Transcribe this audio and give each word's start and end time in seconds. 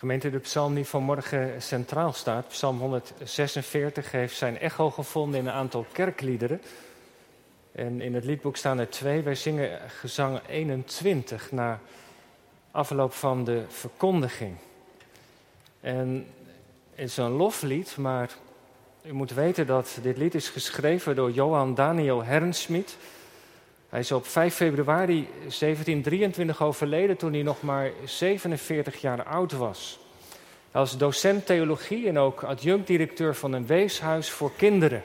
Gemeente, 0.00 0.30
de 0.30 0.38
psalm 0.38 0.74
die 0.74 0.84
vanmorgen 0.84 1.62
centraal 1.62 2.12
staat, 2.12 2.48
psalm 2.48 2.78
146, 2.78 4.10
heeft 4.10 4.36
zijn 4.36 4.58
echo 4.58 4.90
gevonden 4.90 5.40
in 5.40 5.46
een 5.46 5.52
aantal 5.52 5.86
kerkliederen. 5.92 6.60
En 7.72 8.00
in 8.00 8.14
het 8.14 8.24
liedboek 8.24 8.56
staan 8.56 8.78
er 8.78 8.88
twee. 8.88 9.22
Wij 9.22 9.34
zingen 9.34 9.78
gezang 9.88 10.40
21 10.48 11.52
na 11.52 11.80
afloop 12.70 13.12
van 13.12 13.44
de 13.44 13.64
verkondiging. 13.68 14.56
En 15.80 16.26
het 16.94 17.08
is 17.08 17.16
een 17.16 17.30
loflied, 17.30 17.96
maar 17.96 18.30
u 19.02 19.12
moet 19.12 19.32
weten 19.32 19.66
dat 19.66 19.98
dit 20.02 20.16
lied 20.16 20.34
is 20.34 20.48
geschreven 20.48 21.16
door 21.16 21.30
Johan 21.30 21.74
Daniel 21.74 22.24
Hernsmit. 22.24 22.96
Hij 23.90 24.00
is 24.00 24.12
op 24.12 24.26
5 24.26 24.54
februari 24.54 25.28
1723 25.38 26.62
overleden 26.62 27.16
toen 27.16 27.32
hij 27.32 27.42
nog 27.42 27.62
maar 27.62 27.90
47 28.04 29.00
jaar 29.00 29.24
oud 29.24 29.52
was. 29.52 29.98
Hij 30.70 30.80
was 30.80 30.98
docent 30.98 31.46
theologie 31.46 32.08
en 32.08 32.18
ook 32.18 32.42
adjunct-directeur 32.42 33.34
van 33.34 33.52
een 33.52 33.66
weeshuis 33.66 34.30
voor 34.30 34.52
kinderen. 34.56 35.02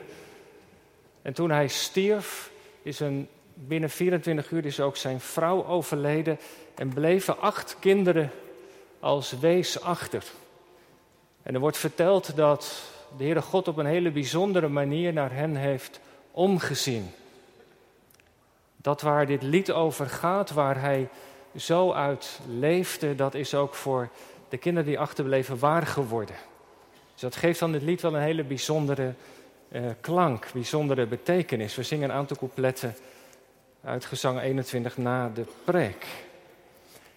En 1.22 1.32
toen 1.32 1.50
hij 1.50 1.68
stierf, 1.68 2.50
is 2.82 3.00
een, 3.00 3.28
binnen 3.54 3.90
24 3.90 4.50
uur 4.50 4.64
is 4.64 4.80
ook 4.80 4.96
zijn 4.96 5.20
vrouw 5.20 5.66
overleden 5.66 6.38
en 6.74 6.88
bleven 6.88 7.40
acht 7.40 7.76
kinderen 7.80 8.30
als 9.00 9.38
wees 9.40 9.80
achter. 9.80 10.24
En 11.42 11.54
er 11.54 11.60
wordt 11.60 11.78
verteld 11.78 12.36
dat 12.36 12.82
de 13.16 13.24
Heere 13.24 13.42
God 13.42 13.68
op 13.68 13.76
een 13.76 13.86
hele 13.86 14.10
bijzondere 14.10 14.68
manier 14.68 15.12
naar 15.12 15.32
hen 15.32 15.56
heeft 15.56 16.00
omgezien. 16.30 17.10
Dat 18.86 19.00
waar 19.00 19.26
dit 19.26 19.42
lied 19.42 19.72
over 19.72 20.08
gaat, 20.08 20.50
waar 20.50 20.80
hij 20.80 21.08
zo 21.56 21.92
uit 21.92 22.40
leefde, 22.48 23.14
dat 23.14 23.34
is 23.34 23.54
ook 23.54 23.74
voor 23.74 24.08
de 24.48 24.56
kinderen 24.56 24.88
die 24.88 24.98
achterbleven 24.98 25.58
waar 25.58 25.86
geworden. 25.86 26.36
Dus 27.12 27.20
dat 27.20 27.36
geeft 27.36 27.58
dan 27.58 27.72
dit 27.72 27.82
lied 27.82 28.00
wel 28.00 28.14
een 28.14 28.22
hele 28.22 28.44
bijzondere 28.44 29.14
uh, 29.68 29.82
klank, 30.00 30.46
bijzondere 30.52 31.06
betekenis. 31.06 31.74
We 31.74 31.82
zingen 31.82 32.10
een 32.10 32.16
aantal 32.16 32.36
coupletten 32.36 32.96
uit 33.84 34.04
gezang 34.04 34.40
21 34.40 34.96
na 34.96 35.30
de 35.34 35.44
preek. 35.64 36.06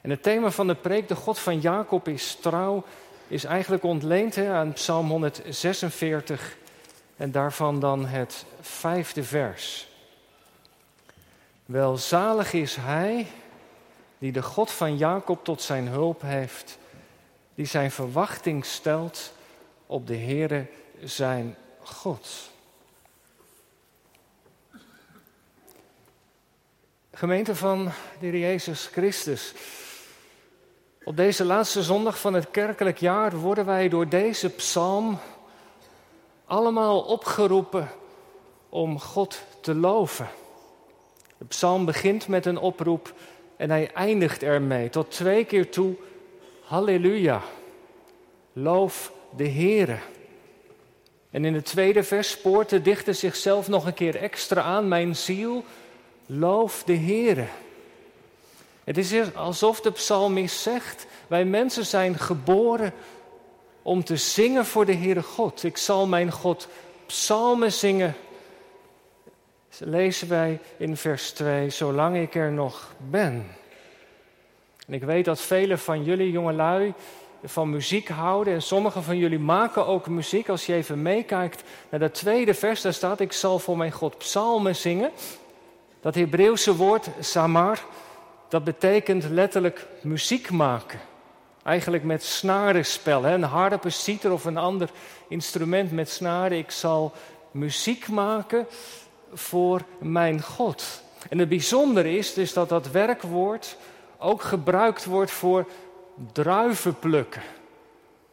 En 0.02 0.10
het 0.10 0.24
thema 0.24 0.52
van 0.52 0.68
de 0.68 0.76
preek, 0.76 1.08
de 1.08 1.16
God 1.16 1.40
van 1.40 1.60
Jacob 1.60 2.08
is 2.08 2.38
trouw, 2.42 2.84
is 3.28 3.44
eigenlijk 3.44 3.84
ontleend 3.84 4.38
aan 4.38 4.74
Psalm 4.74 5.10
146 5.10 6.58
en 7.18 7.32
daarvan 7.32 7.80
dan 7.80 8.06
het 8.06 8.46
vijfde 8.62 9.24
vers. 9.24 9.89
Welzalig 11.70 12.54
is 12.54 12.76
hij 12.76 13.28
die 14.18 14.32
de 14.32 14.42
God 14.42 14.72
van 14.72 14.98
Jacob 14.98 15.44
tot 15.44 15.62
zijn 15.62 15.88
hulp 15.88 16.22
heeft, 16.22 16.78
die 17.56 17.66
zijn 17.66 17.92
verwachting 17.92 18.66
stelt 18.66 19.34
op 19.86 20.08
de 20.08 20.18
Heere 20.18 20.66
zijn 21.04 21.56
God. 21.84 22.50
Gemeente 27.14 27.56
van 27.56 27.84
de 28.20 28.26
Heer 28.26 28.38
Jezus 28.38 28.86
Christus. 28.86 29.54
Op 31.04 31.18
deze 31.18 31.46
laatste 31.46 31.84
zondag 31.84 32.20
van 32.20 32.34
het 32.34 32.52
kerkelijk 32.52 32.98
jaar 32.98 33.38
worden 33.38 33.66
wij 33.66 33.90
door 33.90 34.10
deze 34.10 34.50
psalm 34.50 35.20
allemaal 36.46 37.02
opgeroepen 37.02 37.90
om 38.70 39.00
God 39.00 39.44
te 39.62 39.76
loven. 39.76 40.30
De 41.40 41.46
psalm 41.46 41.86
begint 41.86 42.28
met 42.28 42.46
een 42.46 42.58
oproep 42.58 43.14
en 43.58 43.70
hij 43.70 43.92
eindigt 43.94 44.44
ermee 44.44 44.90
tot 44.90 45.12
twee 45.12 45.46
keer 45.46 45.70
toe. 45.70 45.96
Halleluja, 46.62 47.42
loof 48.54 49.12
de 49.36 49.50
Heere. 49.50 49.98
En 51.32 51.46
in 51.46 51.54
het 51.54 51.66
tweede 51.66 52.04
vers 52.04 52.30
spoort 52.30 52.70
de 52.70 52.82
dichter 52.82 53.16
zichzelf 53.16 53.68
nog 53.68 53.86
een 53.86 53.94
keer 53.94 54.16
extra 54.16 54.62
aan. 54.62 54.88
Mijn 54.88 55.16
ziel, 55.16 55.64
loof 56.26 56.84
de 56.84 56.98
Heere. 56.98 57.46
Het 58.84 58.98
is 58.98 59.36
alsof 59.36 59.82
de 59.82 59.92
psalmist 59.92 60.60
zegt, 60.60 61.06
wij 61.28 61.46
mensen 61.46 61.86
zijn 61.86 62.18
geboren 62.18 62.94
om 63.82 64.04
te 64.04 64.18
zingen 64.18 64.66
voor 64.66 64.86
de 64.86 64.96
Heere 64.96 65.24
God. 65.24 65.64
Ik 65.64 65.78
zal 65.78 66.08
mijn 66.08 66.32
God 66.32 66.68
psalmen 67.06 67.72
zingen 67.72 68.16
lezen 69.80 70.30
wij 70.30 70.60
in 70.78 70.98
vers 70.98 71.32
2, 71.32 71.70
zolang 71.70 72.18
ik 72.18 72.36
er 72.36 72.52
nog 72.52 72.94
ben. 72.98 73.48
En 74.88 74.94
ik 74.94 75.04
weet 75.04 75.26
dat 75.26 75.42
velen 75.42 75.80
van 75.80 76.04
jullie 76.04 76.32
jongelui 76.32 76.94
van 77.44 77.70
muziek 77.70 78.08
houden 78.08 78.54
en 78.54 78.62
sommigen 78.62 79.04
van 79.04 79.18
jullie 79.18 79.40
maken 79.40 79.86
ook 79.86 80.08
muziek. 80.08 80.50
Als 80.50 80.66
je 80.66 80.74
even 80.74 81.02
meekijkt 81.02 81.64
naar 81.90 82.00
dat 82.00 82.14
tweede 82.14 82.54
vers, 82.54 82.82
daar 82.82 82.94
staat, 82.94 83.20
ik 83.20 83.32
zal 83.32 83.60
voor 83.60 83.78
mijn 83.78 83.92
God 83.92 84.18
psalmen 84.18 84.76
zingen. 84.76 85.12
Dat 86.02 86.16
Hebreeuwse 86.16 86.76
woord 86.76 87.10
samar, 87.20 87.82
dat 88.48 88.64
betekent 88.64 89.30
letterlijk 89.30 89.88
muziek 90.02 90.52
maken. 90.52 91.00
Eigenlijk 91.64 92.04
met 92.04 92.24
snarenspel, 92.24 93.24
hè? 93.24 93.34
een 93.34 93.44
harp, 93.44 93.84
een 93.84 93.92
citer 93.92 94.32
of 94.32 94.46
een 94.46 94.58
ander 94.58 94.90
instrument 95.28 95.92
met 95.92 96.10
snaren. 96.10 96.58
Ik 96.58 96.72
zal 96.72 97.14
muziek 97.52 98.08
maken 98.08 98.68
voor 99.34 99.82
mijn 100.00 100.42
God. 100.42 101.04
En 101.30 101.38
het 101.38 101.50
bijzondere 101.50 102.18
is 102.18 102.34
dus 102.34 102.54
dat 102.54 102.70
dat 102.70 102.92
werkwoord 102.92 103.78
ook 104.18 104.42
gebruikt 104.42 105.06
wordt 105.06 105.32
voor 105.32 105.68
druiven 106.32 107.00
plukken. 107.00 107.42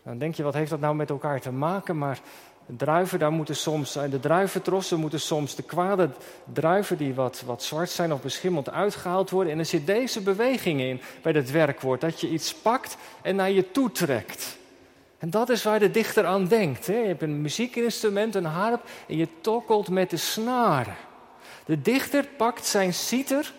Dan 0.03 0.19
denk 0.19 0.35
je, 0.35 0.43
wat 0.43 0.55
heeft 0.55 0.71
dat 0.71 0.81
nou 0.81 0.95
met 0.95 1.11
elkaar 1.11 1.41
te 1.41 1.53
maken? 1.53 1.99
Maar 1.99 2.21
druiven, 2.67 3.19
daar 3.19 3.33
moeten 3.33 3.57
soms, 3.57 3.93
de 3.93 4.21
druiventrossen 4.21 4.99
moeten 4.99 5.21
soms 5.21 5.55
de 5.55 5.63
kwade 5.63 6.11
druiven 6.53 6.97
die 6.97 7.15
wat, 7.15 7.43
wat 7.47 7.63
zwart 7.63 7.91
zijn 7.91 8.13
of 8.13 8.23
beschimmeld 8.23 8.71
uitgehaald 8.71 9.31
worden. 9.31 9.53
En 9.53 9.59
er 9.59 9.65
zit 9.65 9.87
deze 9.87 10.21
beweging 10.21 10.81
in 10.81 11.01
bij 11.23 11.33
dat 11.33 11.51
werkwoord, 11.51 12.01
dat 12.01 12.21
je 12.21 12.29
iets 12.29 12.55
pakt 12.55 12.97
en 13.23 13.37
naar 13.37 13.51
je 13.51 13.71
toe 13.71 13.93
trekt. 13.93 14.57
En 15.19 15.31
dat 15.31 15.49
is 15.49 15.63
waar 15.63 15.79
de 15.79 15.91
dichter 15.91 16.27
aan 16.27 16.47
denkt. 16.47 16.87
Hè? 16.87 16.99
Je 16.99 17.07
hebt 17.07 17.23
een 17.23 17.41
muziekinstrument, 17.41 18.35
een 18.35 18.45
harp, 18.45 18.89
en 19.09 19.17
je 19.17 19.29
tokkelt 19.41 19.89
met 19.89 20.11
de 20.11 20.17
snaren. 20.17 20.97
De 21.65 21.83
dichter 21.83 22.25
pakt 22.37 22.67
zijn 22.67 22.95
citer, 22.95 23.53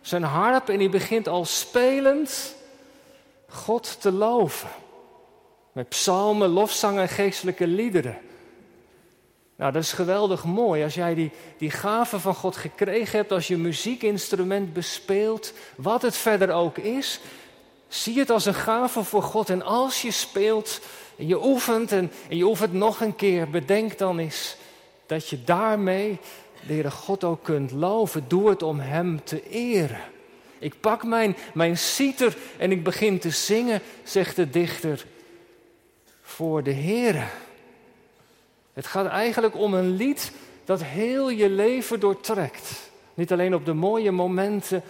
zijn 0.00 0.22
harp, 0.22 0.68
en 0.68 0.78
hij 0.78 0.90
begint 0.90 1.28
al 1.28 1.44
spelend 1.44 2.54
God 3.48 4.00
te 4.00 4.12
loven. 4.12 4.68
Met 5.72 5.88
psalmen, 5.88 6.48
lofzangen 6.48 7.02
en 7.02 7.08
geestelijke 7.08 7.66
liederen. 7.66 8.18
Nou, 9.56 9.72
dat 9.72 9.82
is 9.82 9.92
geweldig 9.92 10.44
mooi. 10.44 10.82
Als 10.82 10.94
jij 10.94 11.14
die, 11.14 11.30
die 11.58 11.70
gave 11.70 12.20
van 12.20 12.34
God 12.34 12.56
gekregen 12.56 13.18
hebt, 13.18 13.32
als 13.32 13.48
je 13.48 13.56
muziekinstrument 13.56 14.72
bespeelt, 14.72 15.52
wat 15.76 16.02
het 16.02 16.16
verder 16.16 16.52
ook 16.52 16.78
is, 16.78 17.20
zie 17.88 18.18
het 18.18 18.30
als 18.30 18.44
een 18.44 18.54
gave 18.54 19.04
voor 19.04 19.22
God. 19.22 19.50
En 19.50 19.62
als 19.62 20.02
je 20.02 20.10
speelt, 20.10 20.80
en 21.22 21.28
je 21.28 21.44
oefent 21.44 21.92
en, 21.92 22.12
je 22.28 22.44
oefent 22.44 22.72
nog 22.72 23.00
een 23.00 23.16
keer. 23.16 23.50
Bedenk 23.50 23.98
dan 23.98 24.18
eens 24.18 24.56
dat 25.06 25.28
je 25.28 25.44
daarmee 25.44 26.18
de 26.66 26.90
God 26.90 27.24
ook 27.24 27.42
kunt 27.42 27.70
loven. 27.70 28.24
Doe 28.28 28.48
het 28.48 28.62
om 28.62 28.80
Hem 28.80 29.24
te 29.24 29.48
eren. 29.48 30.00
Ik 30.58 30.80
pak 30.80 31.04
mijn, 31.04 31.36
mijn 31.54 31.78
citer 31.78 32.36
en 32.58 32.70
ik 32.70 32.84
begin 32.84 33.18
te 33.18 33.30
zingen, 33.30 33.80
zegt 34.02 34.36
de 34.36 34.50
dichter, 34.50 35.06
voor 36.22 36.62
de 36.62 36.72
Heere. 36.72 37.24
Het 38.72 38.86
gaat 38.86 39.06
eigenlijk 39.06 39.56
om 39.56 39.74
een 39.74 39.96
lied 39.96 40.32
dat 40.64 40.82
heel 40.82 41.30
je 41.30 41.50
leven 41.50 42.00
doortrekt. 42.00 42.90
Niet 43.14 43.32
alleen 43.32 43.54
op 43.54 43.64
de 43.64 43.74
mooie 43.74 44.10
momenten 44.10 44.82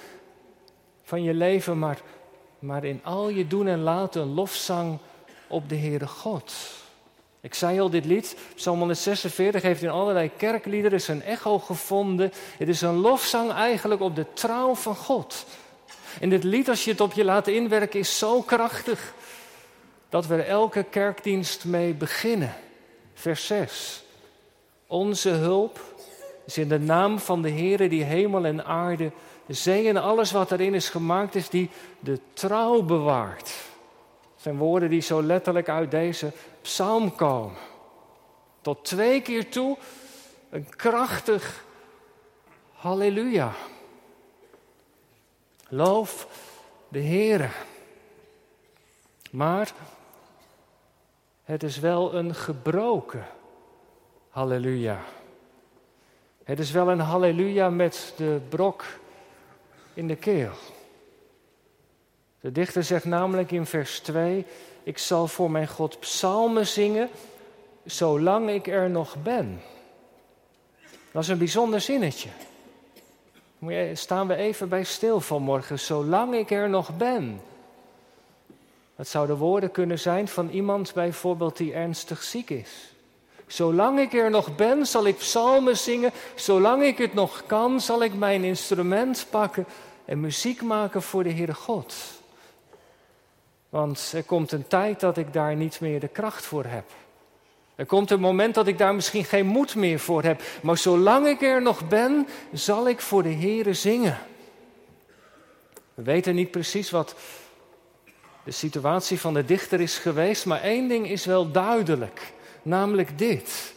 van 1.03 1.22
je 1.22 1.34
leven, 1.34 1.78
maar, 1.78 2.00
maar 2.59 2.84
in 2.84 3.00
al 3.04 3.28
je 3.28 3.47
doen 3.47 3.66
en 3.66 3.81
laten 3.81 4.22
een 4.22 4.34
lofzang 4.34 4.99
op 5.52 5.68
de 5.68 5.76
Heere 5.76 6.06
God. 6.06 6.52
Ik 7.40 7.54
zei 7.54 7.81
al, 7.81 7.90
dit 7.90 8.04
lied, 8.04 8.37
Psalm 8.54 8.78
146, 8.78 9.62
heeft 9.62 9.82
in 9.82 9.90
allerlei 9.90 10.31
kerkliederen 10.37 11.00
zijn 11.00 11.22
echo 11.22 11.58
gevonden. 11.58 12.32
Het 12.58 12.69
is 12.69 12.81
een 12.81 12.96
lofzang 12.96 13.52
eigenlijk 13.52 14.00
op 14.00 14.16
de 14.16 14.26
trouw 14.32 14.75
van 14.75 14.96
God. 14.96 15.46
En 16.20 16.28
dit 16.28 16.44
lied, 16.44 16.69
als 16.69 16.84
je 16.84 16.90
het 16.90 17.00
op 17.00 17.12
je 17.12 17.25
laat 17.25 17.46
inwerken, 17.46 18.00
is 18.00 18.19
zo 18.19 18.43
krachtig 18.43 19.14
dat 20.08 20.26
we 20.26 20.34
er 20.34 20.46
elke 20.46 20.82
kerkdienst 20.82 21.64
mee 21.64 21.94
beginnen. 21.94 22.54
Vers 23.14 23.46
6. 23.46 24.04
Onze 24.87 25.31
hulp 25.31 25.81
is 26.46 26.58
in 26.58 26.69
de 26.69 26.78
naam 26.78 27.19
van 27.19 27.43
de 27.43 27.50
Heere 27.50 27.88
die 27.88 28.04
hemel 28.04 28.44
en 28.44 28.64
aarde, 28.64 29.10
de 29.46 29.54
zee 29.54 29.88
en 29.88 29.96
alles 29.96 30.32
wat 30.32 30.52
erin 30.52 30.75
is 30.75 30.88
gemaakt 30.88 31.34
is, 31.34 31.49
die 31.49 31.70
de 32.00 32.19
trouw 32.32 32.82
bewaart 32.82 33.52
zijn 34.42 34.56
woorden 34.56 34.90
die 34.90 35.00
zo 35.00 35.22
letterlijk 35.22 35.68
uit 35.68 35.90
deze 35.90 36.32
psalm 36.62 37.14
komen. 37.14 37.56
Tot 38.60 38.84
twee 38.84 39.22
keer 39.22 39.50
toe 39.50 39.78
een 40.50 40.68
krachtig 40.76 41.64
halleluja. 42.72 43.52
Loof 45.68 46.26
de 46.88 47.02
Heere. 47.02 47.48
Maar 49.30 49.72
Het 51.42 51.62
is 51.62 51.78
wel 51.78 52.14
een 52.14 52.34
gebroken 52.34 53.26
halleluja. 54.28 55.00
Het 56.44 56.58
is 56.58 56.70
wel 56.70 56.90
een 56.90 57.00
halleluja 57.00 57.70
met 57.70 58.14
de 58.16 58.40
brok 58.48 58.84
in 59.94 60.08
de 60.08 60.16
keel. 60.16 60.50
De 62.42 62.52
dichter 62.52 62.84
zegt 62.84 63.04
namelijk 63.04 63.50
in 63.50 63.66
vers 63.66 64.00
2: 64.00 64.46
Ik 64.82 64.98
zal 64.98 65.28
voor 65.28 65.50
mijn 65.50 65.68
God 65.68 66.00
psalmen 66.00 66.66
zingen, 66.66 67.08
zolang 67.84 68.50
ik 68.50 68.66
er 68.66 68.90
nog 68.90 69.16
ben. 69.22 69.60
Dat 71.12 71.22
is 71.22 71.28
een 71.28 71.38
bijzonder 71.38 71.80
zinnetje. 71.80 72.28
Staan 73.92 74.26
we 74.26 74.34
even 74.34 74.68
bij 74.68 74.84
stil 74.84 75.20
vanmorgen, 75.20 75.78
zolang 75.78 76.34
ik 76.34 76.50
er 76.50 76.68
nog 76.68 76.96
ben. 76.96 77.40
Dat 78.96 79.08
zouden 79.08 79.36
woorden 79.36 79.70
kunnen 79.70 79.98
zijn 79.98 80.28
van 80.28 80.48
iemand 80.48 80.94
bijvoorbeeld 80.94 81.56
die 81.56 81.72
ernstig 81.72 82.22
ziek 82.22 82.50
is. 82.50 82.94
Zolang 83.46 83.98
ik 84.00 84.12
er 84.12 84.30
nog 84.30 84.56
ben, 84.56 84.86
zal 84.86 85.06
ik 85.06 85.16
psalmen 85.16 85.76
zingen. 85.76 86.10
Zolang 86.34 86.82
ik 86.82 86.98
het 86.98 87.14
nog 87.14 87.42
kan, 87.46 87.80
zal 87.80 88.02
ik 88.02 88.14
mijn 88.14 88.44
instrument 88.44 89.26
pakken 89.30 89.66
en 90.04 90.20
muziek 90.20 90.62
maken 90.62 91.02
voor 91.02 91.22
de 91.22 91.32
Heere 91.32 91.54
God. 91.54 91.94
Want 93.72 94.12
er 94.14 94.22
komt 94.22 94.52
een 94.52 94.66
tijd 94.66 95.00
dat 95.00 95.16
ik 95.16 95.32
daar 95.32 95.56
niet 95.56 95.80
meer 95.80 96.00
de 96.00 96.08
kracht 96.08 96.44
voor 96.44 96.64
heb. 96.64 96.84
Er 97.74 97.86
komt 97.86 98.10
een 98.10 98.20
moment 98.20 98.54
dat 98.54 98.66
ik 98.66 98.78
daar 98.78 98.94
misschien 98.94 99.24
geen 99.24 99.46
moed 99.46 99.74
meer 99.74 99.98
voor 99.98 100.22
heb. 100.22 100.42
Maar 100.62 100.78
zolang 100.78 101.26
ik 101.26 101.42
er 101.42 101.62
nog 101.62 101.88
ben, 101.88 102.26
zal 102.52 102.88
ik 102.88 103.00
voor 103.00 103.22
de 103.22 103.32
Heere 103.34 103.74
zingen. 103.74 104.19
We 105.94 106.02
weten 106.02 106.34
niet 106.34 106.50
precies 106.50 106.90
wat 106.90 107.14
de 108.44 108.50
situatie 108.50 109.20
van 109.20 109.34
de 109.34 109.44
dichter 109.44 109.80
is 109.80 109.98
geweest, 109.98 110.46
maar 110.46 110.60
één 110.60 110.88
ding 110.88 111.08
is 111.08 111.25
wel 111.25 111.50
duidelijk, 111.50 112.32
namelijk 112.62 113.18
dit. 113.18 113.75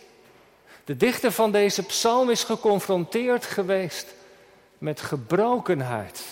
De 0.83 0.97
dichter 0.97 1.31
van 1.31 1.51
deze 1.51 1.83
psalm 1.83 2.29
is 2.29 2.43
geconfronteerd 2.43 3.45
geweest 3.45 4.15
met 4.77 5.01
gebrokenheid, 5.01 6.23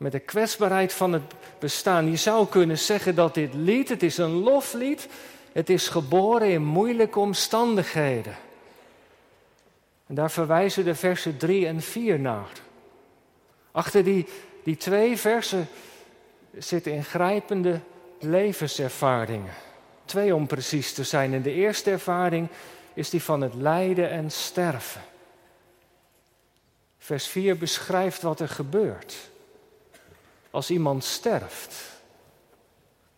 met 0.00 0.12
de 0.12 0.18
kwetsbaarheid 0.18 0.92
van 0.92 1.12
het 1.12 1.22
bestaan. 1.58 2.10
Je 2.10 2.16
zou 2.16 2.46
kunnen 2.46 2.78
zeggen 2.78 3.14
dat 3.14 3.34
dit 3.34 3.54
lied, 3.54 3.88
het 3.88 4.02
is 4.02 4.16
een 4.16 4.32
loflied, 4.32 5.08
het 5.52 5.70
is 5.70 5.88
geboren 5.88 6.48
in 6.48 6.64
moeilijke 6.64 7.18
omstandigheden. 7.18 8.36
En 10.06 10.14
daar 10.14 10.30
verwijzen 10.30 10.84
de 10.84 10.94
versen 10.94 11.36
3 11.36 11.66
en 11.66 11.80
4 11.80 12.20
naar. 12.20 12.50
Achter 13.70 14.04
die, 14.04 14.26
die 14.64 14.76
twee 14.76 15.16
versen 15.16 15.68
zitten 16.58 16.92
ingrijpende 16.92 17.80
levenservaringen. 18.18 19.54
Twee 20.04 20.34
om 20.34 20.46
precies 20.46 20.92
te 20.92 21.04
zijn. 21.04 21.34
En 21.34 21.42
de 21.42 21.52
eerste 21.52 21.90
ervaring 21.90 22.48
is 22.94 23.10
die 23.10 23.22
van 23.22 23.40
het 23.40 23.54
lijden 23.54 24.10
en 24.10 24.30
sterven. 24.30 25.02
Vers 26.98 27.26
4 27.26 27.58
beschrijft 27.58 28.22
wat 28.22 28.40
er 28.40 28.48
gebeurt 28.48 29.30
als 30.50 30.70
iemand 30.70 31.04
sterft. 31.04 31.74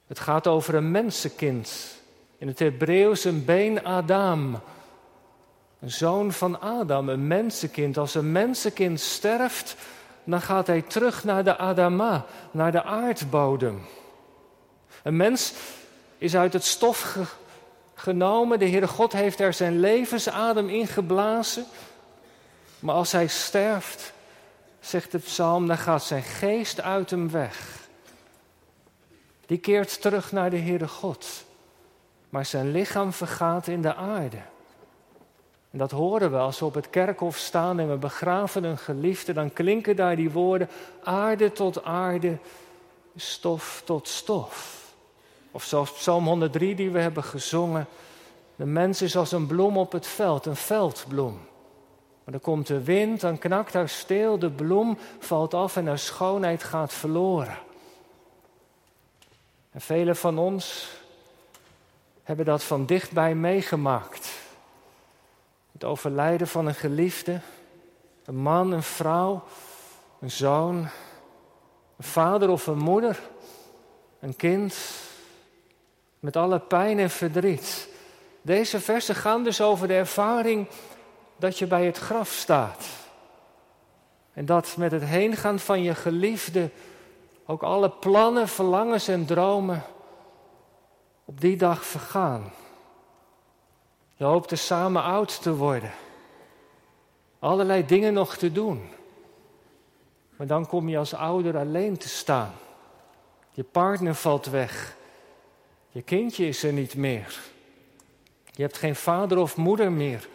Het 0.07 0.19
gaat 0.19 0.47
over 0.47 0.75
een 0.75 0.91
mensenkind. 0.91 1.95
In 2.39 2.49
het 2.49 2.59
Hebreeuws 2.59 3.25
een 3.25 3.45
been 3.45 3.85
Adam. 3.85 4.61
Een 5.81 5.91
zoon 5.91 6.33
van 6.33 6.61
Adam, 6.61 7.09
een 7.09 7.27
mensenkind. 7.27 7.99
Als 7.99 8.15
een 8.15 8.33
mensenkind 8.33 9.01
sterft, 9.01 9.77
dan 10.25 10.41
gaat 10.41 10.67
hij 10.67 10.83
terug 10.83 11.25
naar 11.25 11.45
de 11.45 11.57
Adama, 11.57 12.25
naar 12.51 12.73
de 12.73 12.83
aardbodem. 12.83 13.83
Een 15.03 15.17
mens 15.17 15.53
is 16.19 16.37
uit 16.37 16.53
het 16.53 16.65
stof 16.65 17.19
genomen. 17.95 18.59
De 18.59 18.69
Heere 18.69 18.89
God 18.89 19.13
heeft 19.13 19.41
er 19.41 19.53
zijn 19.53 19.81
levensadem 19.81 20.69
ingeblazen. 20.69 21.65
Maar 22.79 22.95
als 22.95 23.13
hij 23.13 23.27
sterft, 23.27 24.13
zegt 24.83 25.13
de 25.13 25.19
psalm, 25.19 25.67
dan 25.67 25.79
gaat 25.79 26.03
zijn 26.03 26.23
geest 26.23 26.81
uit 26.81 27.11
hem 27.11 27.31
weg. 27.31 27.81
Die 29.47 29.59
keert 29.59 30.01
terug 30.01 30.33
naar 30.33 30.51
de 30.51 30.59
Heere 30.59 30.89
God. 30.89 31.45
Maar 32.29 32.47
zijn 32.47 32.71
lichaam 32.71 33.13
vergaat 33.13 33.67
in 33.67 33.83
de 33.83 33.95
aarde. 33.95 34.39
En 35.71 35.79
dat 35.79 35.91
horen 35.91 36.31
we 36.31 36.39
als 36.39 36.59
we 36.59 36.65
op 36.65 36.75
het 36.75 36.91
kerkhof 36.91 37.37
staan 37.37 37.81
en 37.81 37.91
we 37.91 37.97
begraven 37.97 38.65
een 38.65 38.79
geliefde, 38.79 39.33
dan 39.33 39.53
klinken 39.53 39.97
daar 39.97 40.17
die 40.17 40.31
woorden 40.31 40.69
aarde 41.03 41.53
tot 41.53 41.85
aarde, 41.85 42.39
stof 43.17 43.83
tot 43.85 44.09
stof. 44.09 44.81
Of 45.51 45.65
zoals 45.65 45.93
Psalm 45.93 46.27
103 46.27 46.75
die 46.75 46.91
we 46.91 46.99
hebben 46.99 47.25
gezongen, 47.25 47.87
de 48.57 48.65
mens 48.65 49.03
is 49.03 49.17
als 49.17 49.33
een 49.33 49.47
bloem 49.47 49.79
op 49.79 49.93
het 49.93 50.07
veld, 50.07 50.47
een 50.47 50.57
veldbloem. 50.57 51.41
Maar 52.25 52.35
dan 52.35 52.41
komt 52.41 52.67
de 52.67 52.83
wind, 52.83 53.21
dan 53.21 53.39
knakt 53.39 53.73
haar 53.73 53.89
steel, 53.89 54.39
de 54.39 54.51
bloem 54.51 54.99
valt 55.19 55.55
af 55.55 55.77
en 55.77 55.87
haar 55.87 55.99
schoonheid 55.99 56.65
gaat 56.65 56.93
verloren. 56.93 57.59
En 59.71 59.81
velen 59.81 60.17
van 60.17 60.39
ons 60.39 60.91
hebben 62.23 62.45
dat 62.45 62.63
van 62.63 62.87
dichtbij 62.87 63.35
meegemaakt. 63.35 64.31
Het 65.73 65.85
overlijden 65.85 66.49
van 66.49 66.67
een 66.67 66.75
geliefde, 66.75 67.41
een 68.25 68.37
man, 68.37 68.73
een 68.73 68.83
vrouw, 68.83 69.43
een 70.21 70.31
zoon, 70.31 70.77
een 71.97 72.05
vader 72.05 72.49
of 72.49 72.67
een 72.67 72.79
moeder, 72.79 73.21
een 74.21 74.37
kind, 74.37 74.77
met 76.21 76.37
alle 76.37 76.59
pijn 76.59 76.99
en 76.99 77.11
verdriet. 77.11 77.89
Deze 78.43 78.81
versen 78.81 79.15
gaan 79.15 79.45
dus 79.45 79.61
over 79.61 79.89
de 79.89 79.95
ervaring 79.95 80.67
dat 81.43 81.59
je 81.59 81.67
bij 81.67 81.87
het 81.87 81.99
graf 81.99 82.31
staat. 82.31 82.87
En 84.33 84.47
dat 84.47 84.77
met 84.77 84.93
het 84.93 85.05
heengaan 85.05 85.59
van 85.59 85.83
je 85.83 85.95
geliefde 85.95 86.71
ook 87.47 87.63
alle 87.63 87.91
plannen, 87.91 88.49
verlangens 88.49 89.09
en 89.09 89.25
dromen 89.25 89.83
op 91.25 91.41
die 91.41 91.57
dag 91.57 91.85
vergaan. 91.85 92.53
Je 94.15 94.25
hoopte 94.25 94.57
samen 94.57 95.03
oud 95.03 95.43
te 95.43 95.55
worden. 95.55 95.91
Allerlei 97.39 97.87
dingen 97.87 98.13
nog 98.13 98.37
te 98.37 98.53
doen. 98.53 98.89
Maar 100.37 100.47
dan 100.47 100.67
kom 100.67 100.89
je 100.89 100.99
als 100.99 101.15
ouder 101.15 101.57
alleen 101.57 101.97
te 101.97 102.09
staan. 102.09 102.53
Je 103.51 103.63
partner 103.63 104.15
valt 104.15 104.47
weg. 104.47 104.97
Je 105.89 106.03
kindje 106.03 106.47
is 106.47 106.63
er 106.63 106.73
niet 106.73 106.95
meer. 106.95 107.41
Je 108.51 108.63
hebt 108.63 108.79
geen 108.79 108.97
vader 108.97 109.39
of 109.39 109.57
moeder 109.57 109.93
meer. 109.93 110.29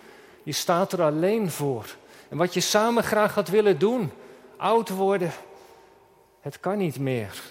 Je 0.47 0.53
staat 0.53 0.91
er 0.91 1.01
alleen 1.01 1.51
voor. 1.51 1.95
En 2.29 2.37
wat 2.37 2.53
je 2.53 2.59
samen 2.59 3.03
graag 3.03 3.35
had 3.35 3.47
willen 3.47 3.79
doen, 3.79 4.11
oud 4.57 4.89
worden, 4.89 5.31
het 6.41 6.59
kan 6.59 6.77
niet 6.77 6.99
meer. 6.99 7.41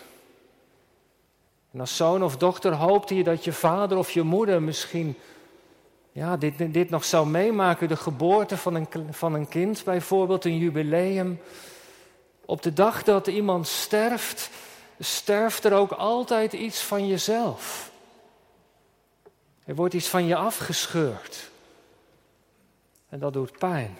En 1.72 1.80
als 1.80 1.96
zoon 1.96 2.24
of 2.24 2.36
dochter 2.36 2.72
hoopte 2.72 3.16
je 3.16 3.24
dat 3.24 3.44
je 3.44 3.52
vader 3.52 3.98
of 3.98 4.10
je 4.10 4.22
moeder 4.22 4.62
misschien 4.62 5.16
ja, 6.12 6.36
dit, 6.36 6.72
dit 6.72 6.90
nog 6.90 7.04
zou 7.04 7.26
meemaken, 7.26 7.88
de 7.88 7.96
geboorte 7.96 8.56
van 8.56 8.74
een, 8.74 8.88
van 9.10 9.34
een 9.34 9.48
kind 9.48 9.84
bijvoorbeeld, 9.84 10.44
een 10.44 10.58
jubileum. 10.58 11.40
Op 12.44 12.62
de 12.62 12.72
dag 12.72 13.02
dat 13.02 13.26
iemand 13.26 13.66
sterft, 13.66 14.50
sterft 14.98 15.64
er 15.64 15.72
ook 15.72 15.92
altijd 15.92 16.52
iets 16.52 16.82
van 16.82 17.06
jezelf. 17.06 17.90
Er 19.64 19.74
wordt 19.74 19.94
iets 19.94 20.08
van 20.08 20.26
je 20.26 20.36
afgescheurd. 20.36 21.54
En 23.08 23.18
dat 23.18 23.32
doet 23.32 23.58
pijn. 23.58 23.96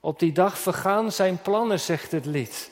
Op 0.00 0.18
die 0.18 0.32
dag 0.32 0.58
vergaan 0.58 1.12
zijn 1.12 1.42
plannen, 1.42 1.80
zegt 1.80 2.12
het 2.12 2.26
lied. 2.26 2.70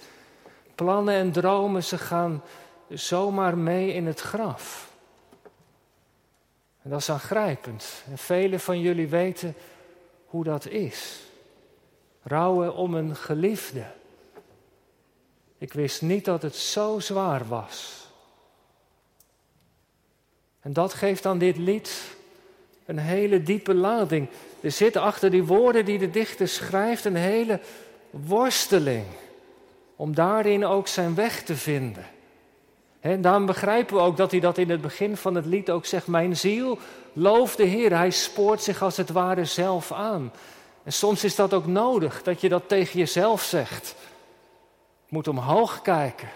Plannen 0.75 1.15
en 1.15 1.33
dromen, 1.33 1.85
ze 1.85 1.99
gaan 1.99 2.43
zomaar 2.89 3.59
mee 3.59 3.93
in 3.93 4.07
het 4.07 4.21
graf. 4.21 4.91
En 6.83 6.91
dat 6.91 7.01
is 7.01 7.11
aangrijpend. 7.11 8.03
En 8.11 8.19
velen 8.19 8.61
van 8.61 8.81
jullie 8.81 9.09
weten 9.09 9.55
hoe 10.27 10.45
dat 10.45 10.67
is. 10.67 11.21
Rouwen 12.23 12.75
om 12.75 12.95
een 12.95 13.17
geliefde. 13.17 13.85
Ik 15.59 15.73
wist 15.73 16.03
niet 16.03 16.25
dat 16.25 16.43
het 16.43 16.55
zo 16.55 16.99
zwaar 16.99 17.49
was. 17.49 18.07
En 20.61 20.73
dat 20.73 20.95
geeft 20.95 21.27
aan 21.27 21.39
dit 21.39 21.57
lied 21.57 22.17
een 22.85 22.99
hele 22.99 23.43
diepe 23.43 23.75
lading. 23.75 24.29
Er 24.67 24.73
zit 24.73 24.97
achter 24.97 25.31
die 25.31 25.45
woorden 25.45 25.85
die 25.85 25.99
de 25.99 26.11
dichter 26.11 26.49
schrijft 26.49 27.05
een 27.05 27.17
hele 27.17 27.61
worsteling. 28.11 29.05
Om 29.97 30.15
daarin 30.15 30.65
ook 30.65 30.89
zijn 30.89 31.15
weg 31.15 31.43
te 31.43 31.57
vinden. 31.57 32.07
En 33.01 33.21
daarom 33.21 33.47
begrijpen 33.47 33.97
we 33.97 34.03
ook 34.03 34.17
dat 34.17 34.31
hij 34.31 34.41
dat 34.41 34.59
in 34.59 34.71
het 34.71 34.81
begin 34.81 35.17
van 35.17 35.35
het 35.35 35.47
lied 35.47 35.71
ook 35.71 35.87
zegt. 35.87 36.07
Mijn 36.07 36.37
ziel 36.37 36.79
looft 37.13 37.57
de 37.57 37.65
Heer. 37.65 37.97
Hij 37.97 38.11
spoort 38.11 38.63
zich 38.63 38.83
als 38.83 38.97
het 38.97 39.11
ware 39.11 39.45
zelf 39.45 39.93
aan. 39.93 40.33
En 40.83 40.93
soms 40.93 41.25
is 41.25 41.35
dat 41.35 41.55
ook 41.55 41.67
nodig, 41.67 42.23
dat 42.23 42.41
je 42.41 42.49
dat 42.49 42.69
tegen 42.69 42.99
jezelf 42.99 43.43
zegt. 43.43 43.95
Moet 45.09 45.29
omhoog 45.29 45.83
kijken. 45.83 46.29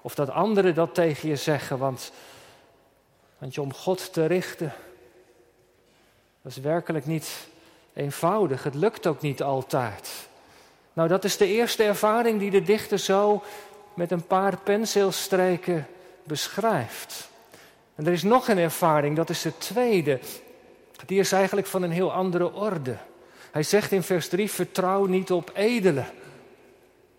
Of 0.00 0.14
dat 0.14 0.30
anderen 0.30 0.74
dat 0.74 0.94
tegen 0.94 1.28
je 1.28 1.36
zeggen. 1.36 1.78
Want 1.78 2.12
Want 3.38 3.54
je 3.54 3.60
om 3.60 3.74
God 3.74 4.12
te 4.12 4.26
richten, 4.26 4.72
dat 6.42 6.52
is 6.52 6.58
werkelijk 6.58 7.06
niet 7.06 7.54
eenvoudig. 7.96 8.62
Het 8.62 8.74
lukt 8.74 9.06
ook 9.06 9.20
niet 9.20 9.42
altijd. 9.42 10.28
Nou, 10.92 11.08
dat 11.08 11.24
is 11.24 11.36
de 11.36 11.46
eerste 11.46 11.82
ervaring 11.82 12.38
die 12.38 12.50
de 12.50 12.62
dichter 12.62 12.98
zo 12.98 13.42
met 13.94 14.10
een 14.10 14.26
paar 14.26 14.56
penseelstreken 14.56 15.86
beschrijft. 16.22 17.28
En 17.94 18.06
er 18.06 18.12
is 18.12 18.22
nog 18.22 18.48
een 18.48 18.58
ervaring, 18.58 19.16
dat 19.16 19.30
is 19.30 19.42
de 19.42 19.58
tweede. 19.58 20.20
Die 21.06 21.18
is 21.18 21.32
eigenlijk 21.32 21.66
van 21.66 21.82
een 21.82 21.90
heel 21.90 22.12
andere 22.12 22.52
orde. 22.52 22.96
Hij 23.50 23.62
zegt 23.62 23.92
in 23.92 24.02
vers 24.02 24.28
3: 24.28 24.50
Vertrouw 24.50 25.04
niet 25.04 25.30
op 25.30 25.50
edelen. 25.54 26.06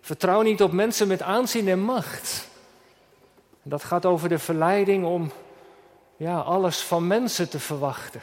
Vertrouw 0.02 0.42
niet 0.42 0.62
op 0.62 0.72
mensen 0.72 1.08
met 1.08 1.22
aanzien 1.22 1.68
en 1.68 1.80
macht. 1.80 2.48
dat 3.64 3.84
gaat 3.84 4.06
over 4.06 4.30
de 4.30 4.40
verleiding 4.40 5.06
om 5.06 5.32
ja, 6.18 6.40
alles 6.40 6.82
van 6.82 7.08
mensen 7.08 7.50
te 7.50 7.60
verwachten. 7.60 8.22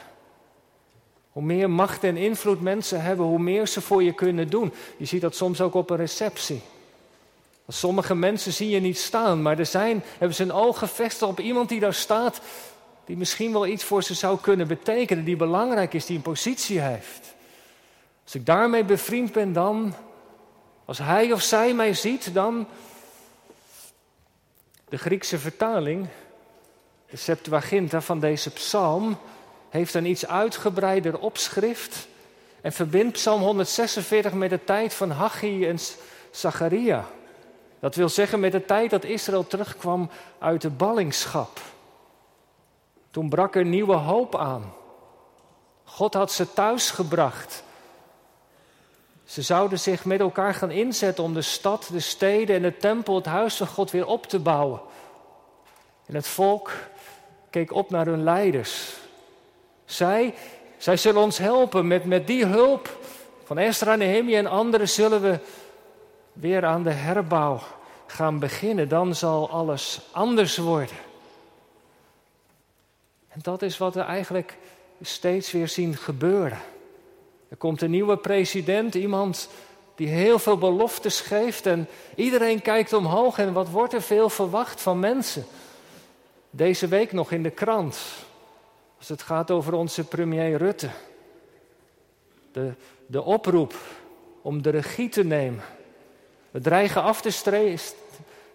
Hoe 1.35 1.43
meer 1.43 1.69
macht 1.69 2.03
en 2.03 2.17
invloed 2.17 2.61
mensen 2.61 3.01
hebben, 3.01 3.25
hoe 3.25 3.39
meer 3.39 3.67
ze 3.67 3.81
voor 3.81 4.03
je 4.03 4.13
kunnen 4.13 4.49
doen. 4.49 4.73
Je 4.97 5.05
ziet 5.05 5.21
dat 5.21 5.35
soms 5.35 5.61
ook 5.61 5.73
op 5.73 5.89
een 5.89 5.97
receptie. 5.97 6.61
Sommige 7.67 8.15
mensen 8.15 8.53
zie 8.53 8.69
je 8.69 8.79
niet 8.79 8.97
staan, 8.97 9.41
maar 9.41 9.59
er 9.59 9.65
zijn, 9.65 10.03
hebben 10.17 10.35
ze 10.35 10.43
een 10.43 10.51
oog 10.51 10.77
gevestigd 10.77 11.21
op 11.31 11.39
iemand 11.39 11.69
die 11.69 11.79
daar 11.79 11.93
staat, 11.93 12.41
die 13.05 13.17
misschien 13.17 13.51
wel 13.51 13.67
iets 13.67 13.83
voor 13.83 14.03
ze 14.03 14.13
zou 14.13 14.39
kunnen 14.39 14.67
betekenen, 14.67 15.23
die 15.23 15.35
belangrijk 15.35 15.93
is, 15.93 16.05
die 16.05 16.15
een 16.15 16.21
positie 16.21 16.79
heeft. 16.79 17.33
Als 18.23 18.35
ik 18.35 18.45
daarmee 18.45 18.83
bevriend 18.83 19.31
ben, 19.31 19.53
dan, 19.53 19.93
als 20.85 20.97
hij 20.97 21.31
of 21.31 21.41
zij 21.41 21.73
mij 21.73 21.93
ziet, 21.93 22.33
dan. 22.33 22.67
De 24.89 24.97
Griekse 24.97 25.39
vertaling, 25.39 26.07
de 27.09 27.17
Septuaginta 27.17 28.01
van 28.01 28.19
deze 28.19 28.49
psalm, 28.49 29.17
heeft 29.75 29.93
een 29.93 30.05
iets 30.05 30.27
uitgebreider 30.27 31.19
opschrift 31.19 32.07
en 32.61 32.71
verbindt 32.71 33.13
Psalm 33.13 33.41
146 33.41 34.33
met 34.33 34.49
de 34.49 34.63
tijd 34.63 34.93
van 34.93 35.11
Haggai 35.11 35.67
en 35.67 35.77
Zacharia. 36.31 37.05
Dat 37.79 37.95
wil 37.95 38.09
zeggen 38.09 38.39
met 38.39 38.51
de 38.51 38.65
tijd 38.65 38.89
dat 38.89 39.03
Israël 39.03 39.47
terugkwam 39.47 40.09
uit 40.39 40.61
de 40.61 40.69
ballingschap. 40.69 41.59
Toen 43.11 43.29
brak 43.29 43.55
er 43.55 43.65
nieuwe 43.65 43.95
hoop 43.95 44.35
aan. 44.35 44.73
God 45.83 46.13
had 46.13 46.31
ze 46.31 46.53
thuis 46.53 46.91
gebracht. 46.91 47.63
Ze 49.23 49.41
zouden 49.41 49.79
zich 49.79 50.05
met 50.05 50.19
elkaar 50.19 50.53
gaan 50.53 50.71
inzetten 50.71 51.23
om 51.23 51.33
de 51.33 51.41
stad, 51.41 51.87
de 51.91 51.99
steden 51.99 52.55
en 52.55 52.61
de 52.61 52.77
tempel, 52.77 53.15
het 53.15 53.25
huis 53.25 53.55
van 53.55 53.67
God 53.67 53.91
weer 53.91 54.05
op 54.05 54.25
te 54.25 54.39
bouwen. 54.39 54.81
En 56.05 56.15
het 56.15 56.27
volk 56.27 56.71
keek 57.49 57.73
op 57.73 57.89
naar 57.89 58.05
hun 58.05 58.23
leiders. 58.23 59.03
Zij, 59.85 60.33
zij 60.77 60.97
zullen 60.97 61.21
ons 61.21 61.37
helpen. 61.37 61.87
Met, 61.87 62.05
met 62.05 62.27
die 62.27 62.45
hulp 62.45 62.97
van 63.43 63.57
Esra, 63.57 63.95
Nehemia 63.95 64.37
en 64.37 64.47
anderen 64.47 64.89
zullen 64.89 65.21
we 65.21 65.39
weer 66.33 66.65
aan 66.65 66.83
de 66.83 66.91
herbouw 66.91 67.59
gaan 68.07 68.39
beginnen. 68.39 68.89
Dan 68.89 69.15
zal 69.15 69.49
alles 69.49 70.01
anders 70.11 70.57
worden. 70.57 70.97
En 73.27 73.39
dat 73.41 73.61
is 73.61 73.77
wat 73.77 73.93
we 73.93 74.01
eigenlijk 74.01 74.57
steeds 75.01 75.51
weer 75.51 75.67
zien 75.67 75.95
gebeuren. 75.97 76.59
Er 77.49 77.57
komt 77.57 77.81
een 77.81 77.91
nieuwe 77.91 78.17
president, 78.17 78.95
iemand 78.95 79.49
die 79.95 80.07
heel 80.07 80.39
veel 80.39 80.57
beloftes 80.57 81.21
geeft 81.21 81.65
en 81.65 81.87
iedereen 82.15 82.61
kijkt 82.61 82.93
omhoog 82.93 83.37
en 83.37 83.53
wat 83.53 83.69
wordt 83.69 83.93
er 83.93 84.01
veel 84.01 84.29
verwacht 84.29 84.81
van 84.81 84.99
mensen. 84.99 85.45
Deze 86.49 86.87
week 86.87 87.11
nog 87.11 87.31
in 87.31 87.43
de 87.43 87.49
krant, 87.49 87.97
als 89.09 89.19
het 89.19 89.27
gaat 89.27 89.51
over 89.51 89.73
onze 89.73 90.03
premier 90.03 90.57
Rutte. 90.57 90.89
De, 92.51 92.71
de 93.05 93.23
oproep 93.23 93.73
om 94.41 94.61
de 94.61 94.69
regie 94.69 95.09
te 95.09 95.23
nemen. 95.23 95.63
We 96.51 96.59
dreigen 96.59 97.01
af 97.01 97.21
te, 97.21 97.77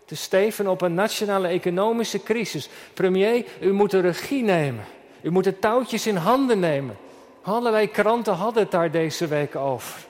te 0.04 0.16
steven 0.16 0.68
op 0.68 0.80
een 0.80 0.94
nationale 0.94 1.48
economische 1.48 2.22
crisis. 2.22 2.68
Premier, 2.94 3.46
u 3.60 3.72
moet 3.72 3.90
de 3.90 4.00
regie 4.00 4.42
nemen. 4.42 4.84
U 5.22 5.30
moet 5.30 5.44
de 5.44 5.58
touwtjes 5.58 6.06
in 6.06 6.16
handen 6.16 6.58
nemen. 6.58 6.96
Allerlei 7.42 7.90
kranten 7.90 8.34
hadden 8.34 8.62
het 8.62 8.72
daar 8.72 8.90
deze 8.90 9.26
week 9.26 9.56
over. 9.56 10.06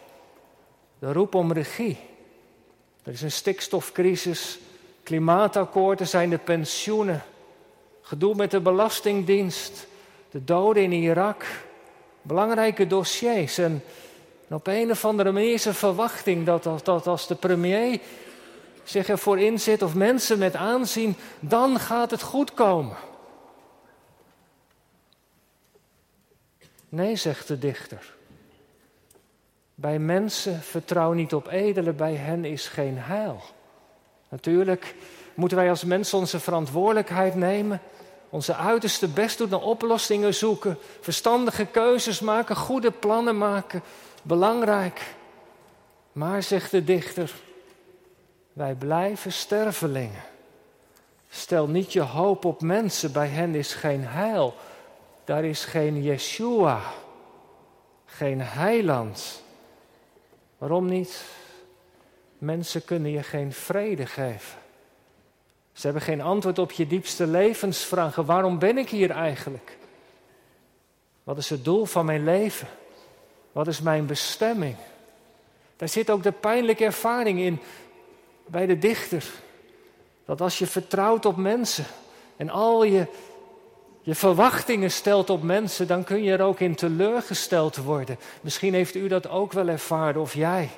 De 0.99 1.13
roep 1.13 1.35
om 1.35 1.53
regie. 1.53 1.99
Er 3.03 3.13
is 3.13 3.23
een 3.23 3.33
stikstofcrisis, 3.33 4.59
klimaatakkoord, 5.03 6.01
er 6.01 6.07
zijn 6.07 6.31
de 6.31 6.39
pensioenen, 6.39 7.23
gedoe 8.03 8.35
met 8.35 8.51
de 8.51 8.61
Belastingdienst, 8.61 9.89
de 10.31 10.45
doden 10.45 10.83
in 10.83 10.93
Irak. 10.93 11.45
Belangrijke 12.23 12.87
dossiers. 12.87 13.59
En, 13.59 13.83
op 14.49 14.67
een 14.67 14.91
of 14.91 15.05
andere 15.05 15.33
manier 15.33 15.53
is 15.53 15.67
er 15.67 15.75
verwachting 15.75 16.47
dat, 16.47 16.63
dat, 16.63 16.85
dat 16.85 17.07
als 17.07 17.27
de 17.27 17.35
premier 17.35 18.01
zich 18.85 19.09
ervoor 19.09 19.39
inzet 19.39 19.83
of 19.83 19.95
mensen 19.95 20.39
met 20.39 20.57
aanzien, 20.57 21.17
dan 21.41 21.79
gaat 21.79 22.11
het 22.11 22.23
goed 22.23 22.55
komen. 22.55 22.97
Nee, 26.89 27.17
zegt 27.17 27.49
de 27.49 27.59
dichter. 27.59 28.15
Bij 29.75 29.99
mensen 29.99 30.63
vertrouw 30.63 31.13
niet 31.13 31.35
op 31.35 31.49
edelen, 31.49 31.97
bij 31.97 32.15
hen 32.15 32.45
is 32.45 32.69
geen 32.69 32.99
heil. 32.99 33.43
Natuurlijk 34.29 34.95
moeten 35.35 35.57
wij 35.57 35.71
als 35.71 35.85
mensen 35.85 36.19
onze 36.19 36.41
verantwoordelijkheid 36.41 37.35
nemen, 37.35 37.81
onze 38.31 38.55
uiterste 38.55 39.09
best 39.09 39.39
doen 39.39 39.49
naar 39.49 39.61
oplossingen 39.61 40.35
zoeken, 40.35 40.79
verstandige 41.01 41.65
keuzes 41.65 42.21
maken, 42.21 42.57
goede 42.57 42.91
plannen 42.91 43.39
maken. 43.39 43.83
Belangrijk. 44.23 45.15
Maar, 46.13 46.43
zegt 46.43 46.71
de 46.71 46.85
dichter, 46.85 47.33
wij 48.53 48.75
blijven 48.75 49.33
stervelingen. 49.33 50.23
Stel 51.29 51.69
niet 51.69 51.93
je 51.93 52.01
hoop 52.01 52.45
op 52.45 52.61
mensen, 52.61 53.13
bij 53.13 53.29
hen 53.29 53.55
is 53.55 53.75
geen 53.75 54.05
heil. 54.05 54.55
Daar 55.25 55.45
is 55.45 55.65
geen 55.65 56.03
Yeshua, 56.03 56.81
geen 58.05 58.41
heiland. 58.41 59.43
Waarom 60.59 60.87
niet? 60.87 61.23
Mensen 62.39 62.85
kunnen 62.85 63.11
je 63.11 63.23
geen 63.23 63.53
vrede 63.53 64.07
geven. 64.07 64.60
Ze 65.81 65.87
hebben 65.87 66.05
geen 66.05 66.21
antwoord 66.21 66.59
op 66.59 66.73
je 66.73 66.87
diepste 66.87 67.27
levensvragen. 67.27 68.25
Waarom 68.25 68.59
ben 68.59 68.79
ik 68.79 68.89
hier 68.89 69.11
eigenlijk? 69.11 69.77
Wat 71.25 71.39
is 71.39 71.51
het 71.51 71.65
doel 71.65 71.85
van 71.85 72.05
mijn 72.05 72.25
leven? 72.25 72.69
Wat 73.53 73.67
is 73.67 73.81
mijn 73.81 74.07
bestemming? 74.07 74.77
Daar 75.77 75.89
zit 75.89 76.11
ook 76.11 76.23
de 76.23 76.33
pijnlijke 76.33 76.85
ervaring 76.85 77.39
in 77.39 77.61
bij 78.47 78.67
de 78.67 78.79
dichter. 78.79 79.25
Dat 80.25 80.41
als 80.41 80.59
je 80.59 80.67
vertrouwt 80.67 81.27
op 81.27 81.37
mensen 81.37 81.85
en 82.37 82.51
al 82.51 82.85
je 82.85 83.07
je 84.03 84.15
verwachtingen 84.15 84.91
stelt 84.91 85.31
op 85.31 85.43
mensen, 85.43 85.87
dan 85.87 86.05
kun 86.05 86.23
je 86.23 86.33
er 86.33 86.43
ook 86.43 86.61
in 86.61 86.75
teleurgesteld 86.75 87.77
worden. 87.77 88.19
Misschien 88.41 88.75
heeft 88.75 88.95
u 88.95 89.09
dat 89.09 89.29
ook 89.29 89.53
wel 89.53 89.69
ervaren, 89.69 90.21
of 90.21 90.35
jij. 90.35 90.71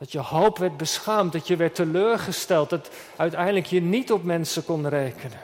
Dat 0.00 0.12
je 0.12 0.18
hoop 0.18 0.58
werd 0.58 0.76
beschaamd, 0.76 1.32
dat 1.32 1.46
je 1.46 1.56
werd 1.56 1.74
teleurgesteld, 1.74 2.70
dat 2.70 2.90
uiteindelijk 3.16 3.66
je 3.66 3.80
niet 3.80 4.12
op 4.12 4.22
mensen 4.24 4.64
kon 4.64 4.88
rekenen. 4.88 5.38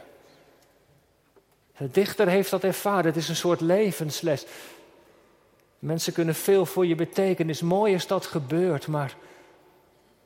De 1.77 1.91
dichter 1.91 2.29
heeft 2.29 2.51
dat 2.51 2.65
ervaren, 2.65 3.05
het 3.05 3.17
is 3.17 3.29
een 3.29 3.37
soort 3.37 3.61
levensles. 3.61 4.47
Mensen 5.79 6.13
kunnen 6.13 6.35
veel 6.35 6.67
voor 6.67 6.87
je 6.87 6.95
betekenen, 6.95 7.51
is 7.51 7.63
mooi 7.63 7.95
als 7.95 8.07
dat 8.07 8.27
gebeurt, 8.27 8.87
maar, 8.87 9.17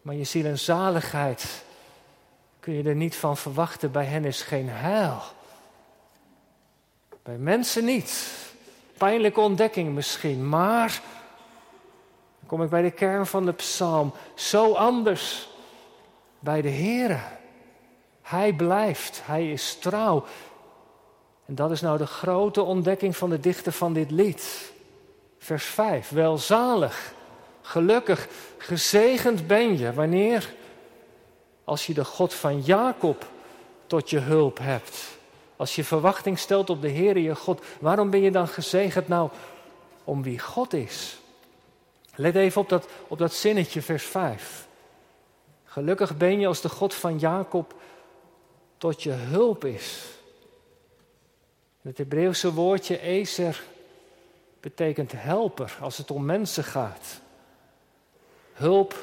maar 0.02 0.14
je 0.14 0.24
ziel 0.24 0.44
en 0.44 0.58
zaligheid 0.58 1.64
kun 2.60 2.74
je 2.74 2.82
er 2.82 2.94
niet 2.94 3.16
van 3.16 3.36
verwachten. 3.36 3.92
Bij 3.92 4.04
hen 4.04 4.24
is 4.24 4.42
geen 4.42 4.68
heil. 4.68 5.22
Bij 7.22 7.36
mensen 7.36 7.84
niet. 7.84 8.32
Pijnlijke 8.96 9.40
ontdekking 9.40 9.94
misschien, 9.94 10.48
maar 10.48 11.02
kom 12.50 12.62
ik 12.62 12.70
bij 12.70 12.82
de 12.82 12.90
kern 12.90 13.26
van 13.26 13.44
de 13.44 13.52
psalm. 13.52 14.12
Zo 14.34 14.72
anders 14.72 15.48
bij 16.38 16.62
de 16.62 16.68
Heer. 16.68 17.20
Hij 18.22 18.52
blijft, 18.52 19.20
hij 19.24 19.52
is 19.52 19.74
trouw. 19.74 20.24
En 21.46 21.54
dat 21.54 21.70
is 21.70 21.80
nou 21.80 21.98
de 21.98 22.06
grote 22.06 22.62
ontdekking 22.62 23.16
van 23.16 23.30
de 23.30 23.40
dichter 23.40 23.72
van 23.72 23.92
dit 23.92 24.10
lied. 24.10 24.72
Vers 25.38 25.64
5. 25.64 26.08
Welzalig, 26.08 27.14
gelukkig, 27.62 28.28
gezegend 28.58 29.46
ben 29.46 29.78
je 29.78 29.92
wanneer? 29.92 30.54
Als 31.64 31.86
je 31.86 31.94
de 31.94 32.04
God 32.04 32.34
van 32.34 32.60
Jacob 32.60 33.26
tot 33.86 34.10
je 34.10 34.18
hulp 34.18 34.58
hebt. 34.58 35.06
Als 35.56 35.74
je 35.74 35.84
verwachting 35.84 36.38
stelt 36.38 36.70
op 36.70 36.82
de 36.82 36.88
Heer 36.88 37.18
je 37.18 37.34
God, 37.34 37.64
waarom 37.80 38.10
ben 38.10 38.20
je 38.20 38.30
dan 38.30 38.48
gezegend 38.48 39.08
nou 39.08 39.30
om 40.04 40.22
wie 40.22 40.38
God 40.38 40.72
is? 40.72 41.19
Let 42.20 42.36
even 42.36 42.60
op 42.60 42.68
dat, 42.68 42.88
op 43.08 43.18
dat 43.18 43.32
zinnetje, 43.32 43.82
vers 43.82 44.04
5. 44.04 44.68
Gelukkig 45.64 46.16
ben 46.16 46.40
je 46.40 46.46
als 46.46 46.60
de 46.60 46.68
God 46.68 46.94
van 46.94 47.18
Jacob 47.18 47.74
tot 48.76 49.02
je 49.02 49.10
hulp 49.10 49.64
is. 49.64 50.04
Het 51.82 51.98
Hebreeuwse 51.98 52.52
woordje 52.52 53.00
ezer 53.00 53.62
betekent 54.60 55.12
helper 55.16 55.76
als 55.80 55.96
het 55.96 56.10
om 56.10 56.24
mensen 56.24 56.64
gaat. 56.64 57.20
Hulp, 58.52 58.94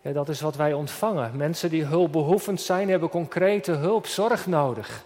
ja, 0.00 0.12
dat 0.12 0.28
is 0.28 0.40
wat 0.40 0.56
wij 0.56 0.72
ontvangen. 0.72 1.36
Mensen 1.36 1.70
die 1.70 1.84
hulpbehoevend 1.84 2.60
zijn, 2.60 2.88
hebben 2.88 3.08
concrete 3.08 3.72
hulp, 3.72 4.06
zorg 4.06 4.46
nodig. 4.46 5.04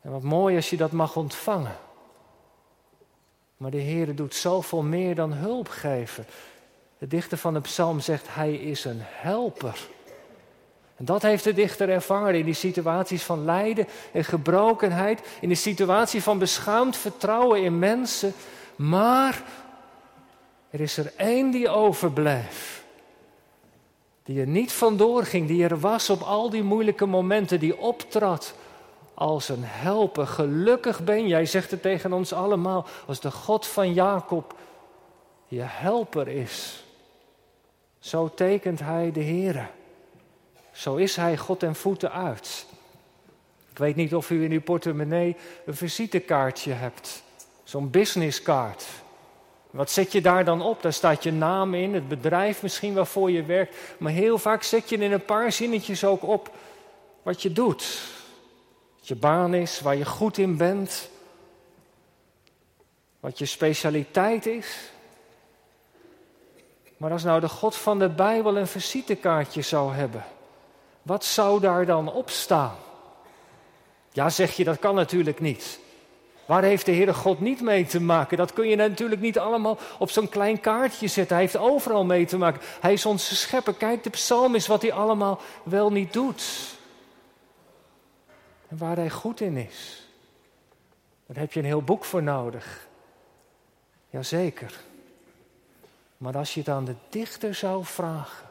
En 0.00 0.10
wat 0.10 0.22
mooi 0.22 0.56
als 0.56 0.70
je 0.70 0.76
dat 0.76 0.92
mag 0.92 1.16
ontvangen. 1.16 1.76
Maar 3.58 3.70
de 3.70 3.76
Heer 3.76 4.14
doet 4.14 4.34
zoveel 4.34 4.82
meer 4.82 5.14
dan 5.14 5.32
hulp 5.32 5.68
geven. 5.68 6.26
De 6.98 7.06
dichter 7.06 7.38
van 7.38 7.54
de 7.54 7.60
psalm 7.60 8.00
zegt, 8.00 8.26
hij 8.28 8.54
is 8.54 8.84
een 8.84 9.00
helper. 9.00 9.88
En 10.96 11.04
dat 11.04 11.22
heeft 11.22 11.44
de 11.44 11.52
dichter 11.52 11.88
ervaren 11.88 12.38
in 12.38 12.44
die 12.44 12.54
situaties 12.54 13.22
van 13.22 13.44
lijden 13.44 13.86
en 14.12 14.24
gebrokenheid, 14.24 15.22
in 15.40 15.48
de 15.48 15.54
situatie 15.54 16.22
van 16.22 16.38
beschaamd 16.38 16.96
vertrouwen 16.96 17.62
in 17.62 17.78
mensen. 17.78 18.32
Maar 18.76 19.42
er 20.70 20.80
is 20.80 20.96
er 20.96 21.12
één 21.16 21.50
die 21.50 21.68
overbleef. 21.68 22.84
Die 24.22 24.40
er 24.40 24.46
niet 24.46 24.72
vandoor 24.72 25.24
ging, 25.24 25.46
die 25.46 25.64
er 25.64 25.80
was 25.80 26.10
op 26.10 26.20
al 26.20 26.50
die 26.50 26.62
moeilijke 26.62 27.06
momenten, 27.06 27.60
die 27.60 27.78
optrad 27.78 28.54
als 29.18 29.48
een 29.48 29.64
helper. 29.64 30.26
Gelukkig 30.26 31.04
ben 31.04 31.26
jij, 31.26 31.46
zegt 31.46 31.70
het 31.70 31.82
tegen 31.82 32.12
ons 32.12 32.32
allemaal, 32.32 32.86
als 33.06 33.20
de 33.20 33.30
God 33.30 33.66
van 33.66 33.92
Jacob 33.92 34.54
je 35.46 35.62
helper 35.62 36.28
is. 36.28 36.84
Zo 37.98 38.30
tekent 38.34 38.80
hij 38.80 39.12
de 39.12 39.20
Heer. 39.20 39.70
Zo 40.72 40.96
is 40.96 41.16
hij 41.16 41.36
God 41.36 41.62
en 41.62 41.74
voeten 41.74 42.12
uit. 42.12 42.66
Ik 43.70 43.78
weet 43.78 43.96
niet 43.96 44.14
of 44.14 44.30
u 44.30 44.44
in 44.44 44.52
uw 44.52 44.62
portemonnee 44.62 45.36
een 45.66 45.76
visitekaartje 45.76 46.72
hebt. 46.72 47.22
Zo'n 47.64 47.90
businesskaart. 47.90 48.86
Wat 49.70 49.90
zet 49.90 50.12
je 50.12 50.20
daar 50.20 50.44
dan 50.44 50.62
op? 50.62 50.82
Daar 50.82 50.92
staat 50.92 51.22
je 51.22 51.32
naam 51.32 51.74
in, 51.74 51.94
het 51.94 52.08
bedrijf 52.08 52.62
misschien 52.62 52.94
waarvoor 52.94 53.30
je 53.30 53.42
werkt. 53.42 53.76
Maar 53.98 54.12
heel 54.12 54.38
vaak 54.38 54.62
zet 54.62 54.88
je 54.88 54.96
in 54.96 55.12
een 55.12 55.24
paar 55.24 55.52
zinnetjes 55.52 56.04
ook 56.04 56.22
op 56.22 56.50
wat 57.22 57.42
je 57.42 57.52
doet. 57.52 58.16
Je 59.08 59.16
baan 59.16 59.54
is, 59.54 59.80
waar 59.80 59.96
je 59.96 60.04
goed 60.04 60.38
in 60.38 60.56
bent. 60.56 61.08
Wat 63.20 63.38
je 63.38 63.46
specialiteit 63.46 64.46
is. 64.46 64.90
Maar 66.96 67.10
als 67.10 67.22
nou 67.22 67.40
de 67.40 67.48
God 67.48 67.76
van 67.76 67.98
de 67.98 68.08
Bijbel 68.08 68.56
een 68.56 68.66
visitekaartje 68.66 69.62
zou 69.62 69.94
hebben, 69.94 70.24
wat 71.02 71.24
zou 71.24 71.60
daar 71.60 71.86
dan 71.86 72.12
op 72.12 72.30
staan? 72.30 72.76
Ja, 74.12 74.30
zeg 74.30 74.52
je, 74.56 74.64
dat 74.64 74.78
kan 74.78 74.94
natuurlijk 74.94 75.40
niet. 75.40 75.78
Waar 76.46 76.62
heeft 76.62 76.86
de 76.86 76.92
Heere 76.92 77.14
God 77.14 77.40
niet 77.40 77.60
mee 77.60 77.86
te 77.86 78.00
maken? 78.00 78.36
Dat 78.36 78.52
kun 78.52 78.68
je 78.68 78.76
natuurlijk 78.76 79.20
niet 79.20 79.38
allemaal 79.38 79.78
op 79.98 80.10
zo'n 80.10 80.28
klein 80.28 80.60
kaartje 80.60 81.08
zetten. 81.08 81.36
Hij 81.36 81.44
heeft 81.44 81.56
overal 81.56 82.04
mee 82.04 82.26
te 82.26 82.38
maken. 82.38 82.60
Hij 82.80 82.92
is 82.92 83.06
onze 83.06 83.36
schepper. 83.36 83.74
Kijk, 83.74 84.02
de 84.02 84.10
psalm 84.10 84.54
is 84.54 84.66
wat 84.66 84.82
hij 84.82 84.92
allemaal 84.92 85.40
wel 85.62 85.92
niet 85.92 86.12
doet. 86.12 86.76
En 88.68 88.76
waar 88.76 88.96
hij 88.96 89.10
goed 89.10 89.40
in 89.40 89.56
is. 89.56 90.08
Daar 91.26 91.36
heb 91.36 91.52
je 91.52 91.60
een 91.60 91.66
heel 91.66 91.82
boek 91.82 92.04
voor 92.04 92.22
nodig. 92.22 92.86
Jazeker. 94.10 94.80
Maar 96.16 96.36
als 96.36 96.54
je 96.54 96.60
het 96.60 96.68
aan 96.68 96.84
de 96.84 96.94
dichter 97.08 97.54
zou 97.54 97.84
vragen, 97.84 98.46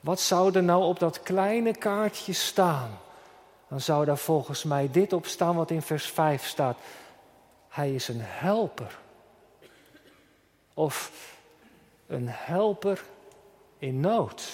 wat 0.00 0.20
zou 0.20 0.54
er 0.54 0.62
nou 0.62 0.84
op 0.84 0.98
dat 0.98 1.22
kleine 1.22 1.76
kaartje 1.76 2.32
staan? 2.32 2.98
Dan 3.68 3.80
zou 3.80 4.04
daar 4.04 4.18
volgens 4.18 4.64
mij 4.64 4.90
dit 4.90 5.12
op 5.12 5.26
staan 5.26 5.56
wat 5.56 5.70
in 5.70 5.82
vers 5.82 6.06
5 6.06 6.46
staat. 6.46 6.78
Hij 7.68 7.94
is 7.94 8.08
een 8.08 8.20
helper. 8.20 8.98
Of 10.74 11.12
een 12.06 12.28
helper 12.28 13.04
in 13.78 14.00
nood. 14.00 14.52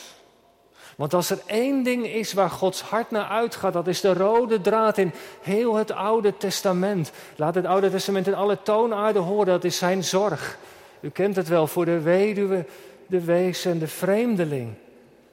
Want 1.00 1.14
als 1.14 1.30
er 1.30 1.38
één 1.46 1.82
ding 1.82 2.06
is 2.06 2.32
waar 2.32 2.50
Gods 2.50 2.80
hart 2.80 3.10
naar 3.10 3.28
uitgaat, 3.28 3.72
dat 3.72 3.86
is 3.86 4.00
de 4.00 4.12
rode 4.12 4.60
draad 4.60 4.98
in 4.98 5.12
heel 5.40 5.74
het 5.74 5.90
Oude 5.90 6.36
Testament. 6.36 7.12
Laat 7.36 7.54
het 7.54 7.66
Oude 7.66 7.90
Testament 7.90 8.26
in 8.26 8.34
alle 8.34 8.62
toonaarden 8.62 9.22
horen, 9.22 9.46
dat 9.46 9.64
is 9.64 9.78
zijn 9.78 10.04
zorg. 10.04 10.58
U 11.00 11.10
kent 11.10 11.36
het 11.36 11.48
wel 11.48 11.66
voor 11.66 11.84
de 11.84 12.00
weduwe, 12.00 12.64
de 13.06 13.20
wees 13.20 13.64
en 13.64 13.78
de 13.78 13.86
vreemdeling. 13.86 14.74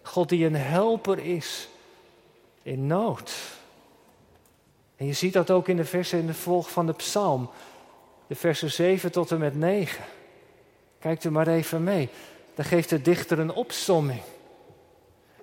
God 0.02 0.30
die 0.30 0.46
een 0.46 0.56
helper 0.56 1.20
is 1.20 1.70
in 2.62 2.88
nood. 2.88 3.34
En 4.96 5.06
je 5.06 5.14
ziet 5.14 5.34
dat 5.34 5.52
ook 5.52 5.68
in 5.68 5.78
de 5.78 5.86
versen 5.86 6.20
in 6.20 6.28
de 6.28 6.34
volg 6.34 6.72
van 6.72 6.86
de 6.86 6.94
psalm. 6.94 7.50
De 8.28 8.36
versen 8.36 8.72
7 8.72 9.12
tot 9.12 9.32
en 9.32 9.40
met 9.40 9.56
9. 9.56 10.04
Kijkt 11.00 11.24
u 11.24 11.32
maar 11.32 11.48
even 11.48 11.84
mee. 11.84 12.10
Daar 12.56 12.66
geeft 12.66 12.90
de 12.90 13.02
dichter 13.02 13.40
een 13.40 13.54
opsomming. 13.54 14.22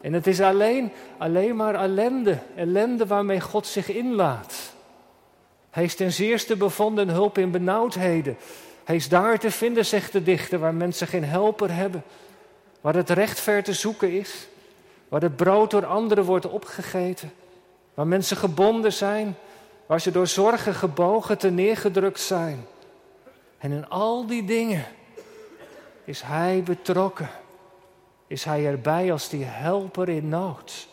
En 0.04 0.12
het 0.12 0.26
is 0.26 0.40
alleen, 0.40 0.92
alleen 1.18 1.56
maar 1.56 1.74
ellende, 1.74 2.38
ellende 2.56 3.06
waarmee 3.06 3.40
God 3.40 3.66
zich 3.66 3.88
inlaat. 3.88 4.54
Hij 5.70 5.84
is 5.84 5.94
ten 5.94 6.12
zeerste 6.12 6.56
bevonden 6.56 7.08
hulp 7.08 7.38
in 7.38 7.50
benauwdheden. 7.50 8.36
Hij 8.84 8.96
is 8.96 9.08
daar 9.08 9.38
te 9.38 9.50
vinden, 9.50 9.86
zegt 9.86 10.12
de 10.12 10.22
dichter, 10.22 10.58
waar 10.58 10.74
mensen 10.74 11.06
geen 11.06 11.24
helper 11.24 11.74
hebben. 11.74 12.02
Waar 12.80 12.94
het 12.94 13.10
recht 13.10 13.40
ver 13.40 13.62
te 13.62 13.72
zoeken 13.72 14.12
is. 14.12 14.46
Waar 15.08 15.20
het 15.20 15.36
brood 15.36 15.70
door 15.70 15.86
anderen 15.86 16.24
wordt 16.24 16.46
opgegeten. 16.46 17.32
Waar 17.94 18.06
mensen 18.06 18.36
gebonden 18.36 18.92
zijn. 18.92 19.36
Waar 19.86 20.00
ze 20.00 20.10
door 20.10 20.26
zorgen 20.26 20.74
gebogen 20.74 21.38
te 21.38 21.50
neergedrukt 21.50 22.20
zijn. 22.20 22.66
En 23.58 23.72
in 23.72 23.88
al 23.88 24.26
die 24.26 24.44
dingen 24.44 24.84
is 26.04 26.22
Hij 26.22 26.62
betrokken. 26.64 27.28
Is 28.34 28.44
Hij 28.44 28.66
erbij 28.66 29.12
als 29.12 29.28
die 29.28 29.44
helper 29.44 30.08
in 30.08 30.28
nood. 30.28 30.88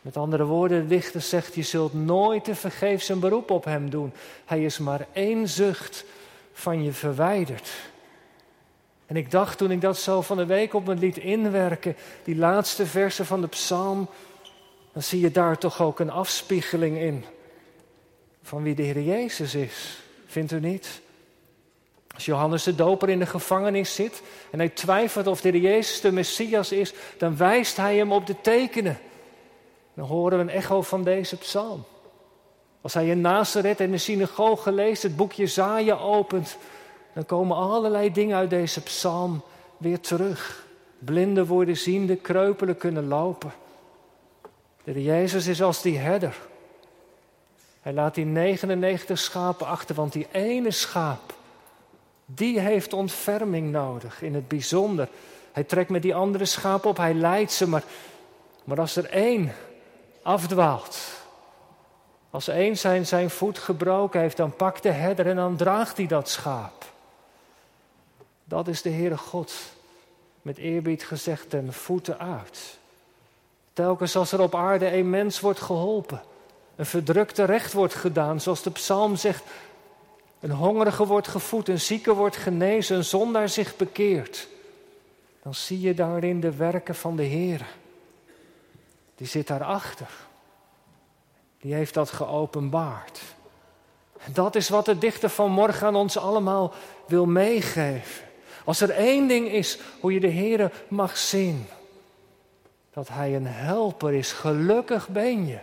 Met 0.00 0.16
andere 0.16 0.44
woorden, 0.44 0.80
de 0.80 0.86
dichter 0.86 1.20
zegt, 1.20 1.54
je 1.54 1.62
zult 1.62 1.94
nooit 1.94 2.44
te 2.44 2.54
vergeefs 2.54 3.08
een 3.08 3.20
beroep 3.20 3.50
op 3.50 3.64
Hem 3.64 3.90
doen. 3.90 4.12
Hij 4.44 4.64
is 4.64 4.78
maar 4.78 5.06
één 5.12 5.48
zucht 5.48 6.04
van 6.52 6.84
je 6.84 6.92
verwijderd. 6.92 7.70
En 9.06 9.16
ik 9.16 9.30
dacht 9.30 9.58
toen 9.58 9.70
ik 9.70 9.80
dat 9.80 9.98
zo 9.98 10.20
van 10.20 10.36
de 10.36 10.46
week 10.46 10.74
op 10.74 10.86
me 10.86 10.94
liet 10.94 11.16
inwerken, 11.16 11.96
die 12.24 12.36
laatste 12.36 12.86
versen 12.86 13.26
van 13.26 13.40
de 13.40 13.48
psalm, 13.48 14.08
dan 14.92 15.02
zie 15.02 15.20
je 15.20 15.30
daar 15.30 15.58
toch 15.58 15.82
ook 15.82 16.00
een 16.00 16.10
afspiegeling 16.10 16.98
in 16.98 17.24
van 18.42 18.62
wie 18.62 18.74
de 18.74 18.82
Heer 18.82 19.02
Jezus 19.02 19.54
is. 19.54 19.98
Vindt 20.26 20.52
u 20.52 20.60
niet? 20.60 21.00
Als 22.14 22.24
Johannes 22.24 22.62
de 22.62 22.74
Doper 22.74 23.08
in 23.08 23.18
de 23.18 23.26
gevangenis 23.26 23.94
zit 23.94 24.22
en 24.50 24.58
hij 24.58 24.68
twijfelt 24.68 25.26
of 25.26 25.40
de 25.40 25.60
Jezus 25.60 26.00
de 26.00 26.12
Messias 26.12 26.72
is, 26.72 26.92
dan 27.18 27.36
wijst 27.36 27.76
hij 27.76 27.96
hem 27.96 28.12
op 28.12 28.26
de 28.26 28.40
tekenen. 28.40 28.98
Dan 29.94 30.06
horen 30.06 30.38
we 30.38 30.44
een 30.44 30.50
echo 30.50 30.82
van 30.82 31.04
deze 31.04 31.36
psalm. 31.36 31.84
Als 32.80 32.94
hij 32.94 33.06
in 33.06 33.20
Nazareth 33.20 33.80
in 33.80 33.90
de 33.90 33.98
synagoge 33.98 34.72
leest, 34.72 35.02
het 35.02 35.16
boekje 35.16 35.46
Zaaien 35.46 36.00
opent, 36.00 36.56
dan 37.12 37.26
komen 37.26 37.56
allerlei 37.56 38.12
dingen 38.12 38.36
uit 38.36 38.50
deze 38.50 38.82
psalm 38.82 39.42
weer 39.76 40.00
terug. 40.00 40.66
Blinden 40.98 41.46
worden 41.46 41.76
ziende, 41.76 42.16
kreupelen 42.16 42.76
kunnen 42.76 43.08
lopen. 43.08 43.52
De 44.84 45.02
Jezus 45.02 45.46
is 45.46 45.62
als 45.62 45.82
die 45.82 45.98
herder. 45.98 46.36
Hij 47.80 47.92
laat 47.92 48.14
die 48.14 48.24
99 48.24 49.18
schapen 49.18 49.66
achter, 49.66 49.94
want 49.94 50.12
die 50.12 50.26
ene 50.32 50.70
schaap, 50.70 51.34
die 52.34 52.60
heeft 52.60 52.92
ontferming 52.92 53.70
nodig 53.70 54.22
in 54.22 54.34
het 54.34 54.48
bijzonder. 54.48 55.08
Hij 55.52 55.64
trekt 55.64 55.90
met 55.90 56.02
die 56.02 56.14
andere 56.14 56.44
schapen 56.44 56.90
op, 56.90 56.96
hij 56.96 57.14
leidt 57.14 57.52
ze, 57.52 57.68
maar, 57.68 57.84
maar 58.64 58.80
als 58.80 58.96
er 58.96 59.10
één 59.10 59.52
afdwaalt, 60.22 60.98
als 62.30 62.48
één 62.48 62.76
zijn, 62.78 63.06
zijn 63.06 63.30
voet 63.30 63.58
gebroken 63.58 64.20
heeft, 64.20 64.36
dan 64.36 64.56
pakt 64.56 64.82
de 64.82 64.90
herder 64.90 65.26
en 65.26 65.36
dan 65.36 65.56
draagt 65.56 65.96
hij 65.96 66.06
dat 66.06 66.28
schaap. 66.28 66.84
Dat 68.44 68.68
is 68.68 68.82
de 68.82 68.90
Heere 68.90 69.16
God, 69.16 69.52
met 70.42 70.56
eerbied 70.56 71.04
gezegd, 71.04 71.50
ten 71.50 71.72
voeten 71.72 72.18
uit. 72.18 72.78
Telkens 73.72 74.16
als 74.16 74.32
er 74.32 74.40
op 74.40 74.54
aarde 74.54 74.96
een 74.96 75.10
mens 75.10 75.40
wordt 75.40 75.60
geholpen, 75.60 76.22
een 76.76 76.86
verdrukte 76.86 77.44
recht 77.44 77.72
wordt 77.72 77.94
gedaan, 77.94 78.40
zoals 78.40 78.62
de 78.62 78.70
psalm 78.70 79.16
zegt, 79.16 79.44
een 80.42 80.50
hongerige 80.50 81.06
wordt 81.06 81.28
gevoed, 81.28 81.68
een 81.68 81.80
zieke 81.80 82.14
wordt 82.14 82.36
genezen, 82.36 82.96
een 82.96 83.04
zondaar 83.04 83.48
zich 83.48 83.76
bekeert, 83.76 84.48
dan 85.42 85.54
zie 85.54 85.80
je 85.80 85.94
daarin 85.94 86.40
de 86.40 86.56
werken 86.56 86.94
van 86.94 87.16
de 87.16 87.22
Heer. 87.22 87.66
Die 89.14 89.26
zit 89.26 89.46
daarachter. 89.46 90.08
Die 91.60 91.74
heeft 91.74 91.94
dat 91.94 92.10
geopenbaard. 92.10 93.20
Dat 94.32 94.54
is 94.54 94.68
wat 94.68 94.84
de 94.84 94.98
dichter 94.98 95.28
van 95.28 95.50
morgen 95.50 95.86
aan 95.86 95.96
ons 95.96 96.16
allemaal 96.16 96.72
wil 97.06 97.26
meegeven. 97.26 98.26
Als 98.64 98.80
er 98.80 98.90
één 98.90 99.28
ding 99.28 99.48
is 99.48 99.78
hoe 100.00 100.12
je 100.12 100.20
de 100.20 100.26
Heer 100.26 100.72
mag 100.88 101.16
zien, 101.16 101.66
dat 102.92 103.08
Hij 103.08 103.36
een 103.36 103.46
helper 103.46 104.12
is, 104.12 104.32
gelukkig 104.32 105.08
ben 105.08 105.46
je. 105.46 105.58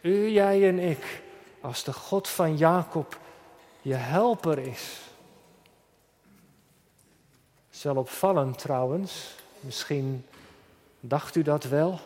U, 0.00 0.28
jij 0.28 0.68
en 0.68 0.78
ik, 0.78 1.22
als 1.60 1.84
de 1.84 1.92
God 1.92 2.28
van 2.28 2.56
Jacob 2.56 3.18
je 3.84 3.94
helper 3.94 4.58
is. 4.58 5.00
Het 7.66 7.76
is 7.76 7.82
wel 7.82 7.96
opvallend 7.96 8.58
trouwens, 8.58 9.34
misschien 9.60 10.26
dacht 11.00 11.36
u 11.36 11.42
dat 11.42 11.64
wel. 11.64 11.98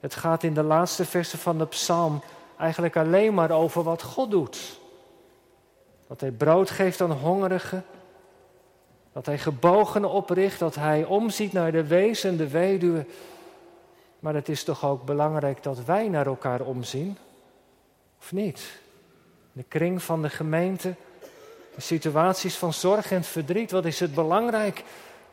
Het 0.00 0.14
gaat 0.14 0.42
in 0.42 0.54
de 0.54 0.62
laatste 0.62 1.04
versen 1.04 1.38
van 1.38 1.58
de 1.58 1.66
psalm 1.66 2.22
eigenlijk 2.58 2.96
alleen 2.96 3.34
maar 3.34 3.50
over 3.50 3.82
wat 3.82 4.02
God 4.02 4.30
doet. 4.30 4.78
Dat 6.06 6.20
hij 6.20 6.30
brood 6.30 6.70
geeft 6.70 7.00
aan 7.00 7.12
hongerigen, 7.12 7.84
dat 9.12 9.26
hij 9.26 9.38
gebogenen 9.38 10.10
opricht, 10.10 10.58
dat 10.58 10.74
hij 10.74 11.04
omziet 11.04 11.52
naar 11.52 11.72
de 11.72 11.86
wees 11.86 12.24
en 12.24 12.36
de 12.36 12.48
weduwe. 12.48 13.06
Maar 14.18 14.34
het 14.34 14.48
is 14.48 14.64
toch 14.64 14.84
ook 14.84 15.04
belangrijk 15.04 15.62
dat 15.62 15.84
wij 15.84 16.08
naar 16.08 16.26
elkaar 16.26 16.60
omzien? 16.60 17.18
Of 18.18 18.32
niet? 18.32 18.80
De 19.52 19.62
kring 19.62 20.02
van 20.02 20.22
de 20.22 20.30
gemeente, 20.30 20.94
de 21.74 21.80
situaties 21.80 22.56
van 22.56 22.72
zorg 22.72 23.12
en 23.12 23.24
verdriet, 23.24 23.70
wat 23.70 23.84
is 23.84 24.00
het 24.00 24.14
belangrijk 24.14 24.84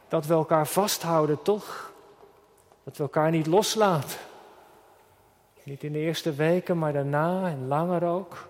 dat 0.07 0.25
we 0.25 0.33
elkaar 0.33 0.67
vasthouden, 0.67 1.41
toch? 1.41 1.91
Dat 2.83 2.97
we 2.97 3.03
elkaar 3.03 3.31
niet 3.31 3.47
loslaten. 3.47 4.17
Niet 5.63 5.83
in 5.83 5.91
de 5.91 5.99
eerste 5.99 6.33
weken, 6.33 6.77
maar 6.77 6.93
daarna 6.93 7.47
en 7.47 7.67
langer 7.67 8.03
ook. 8.03 8.47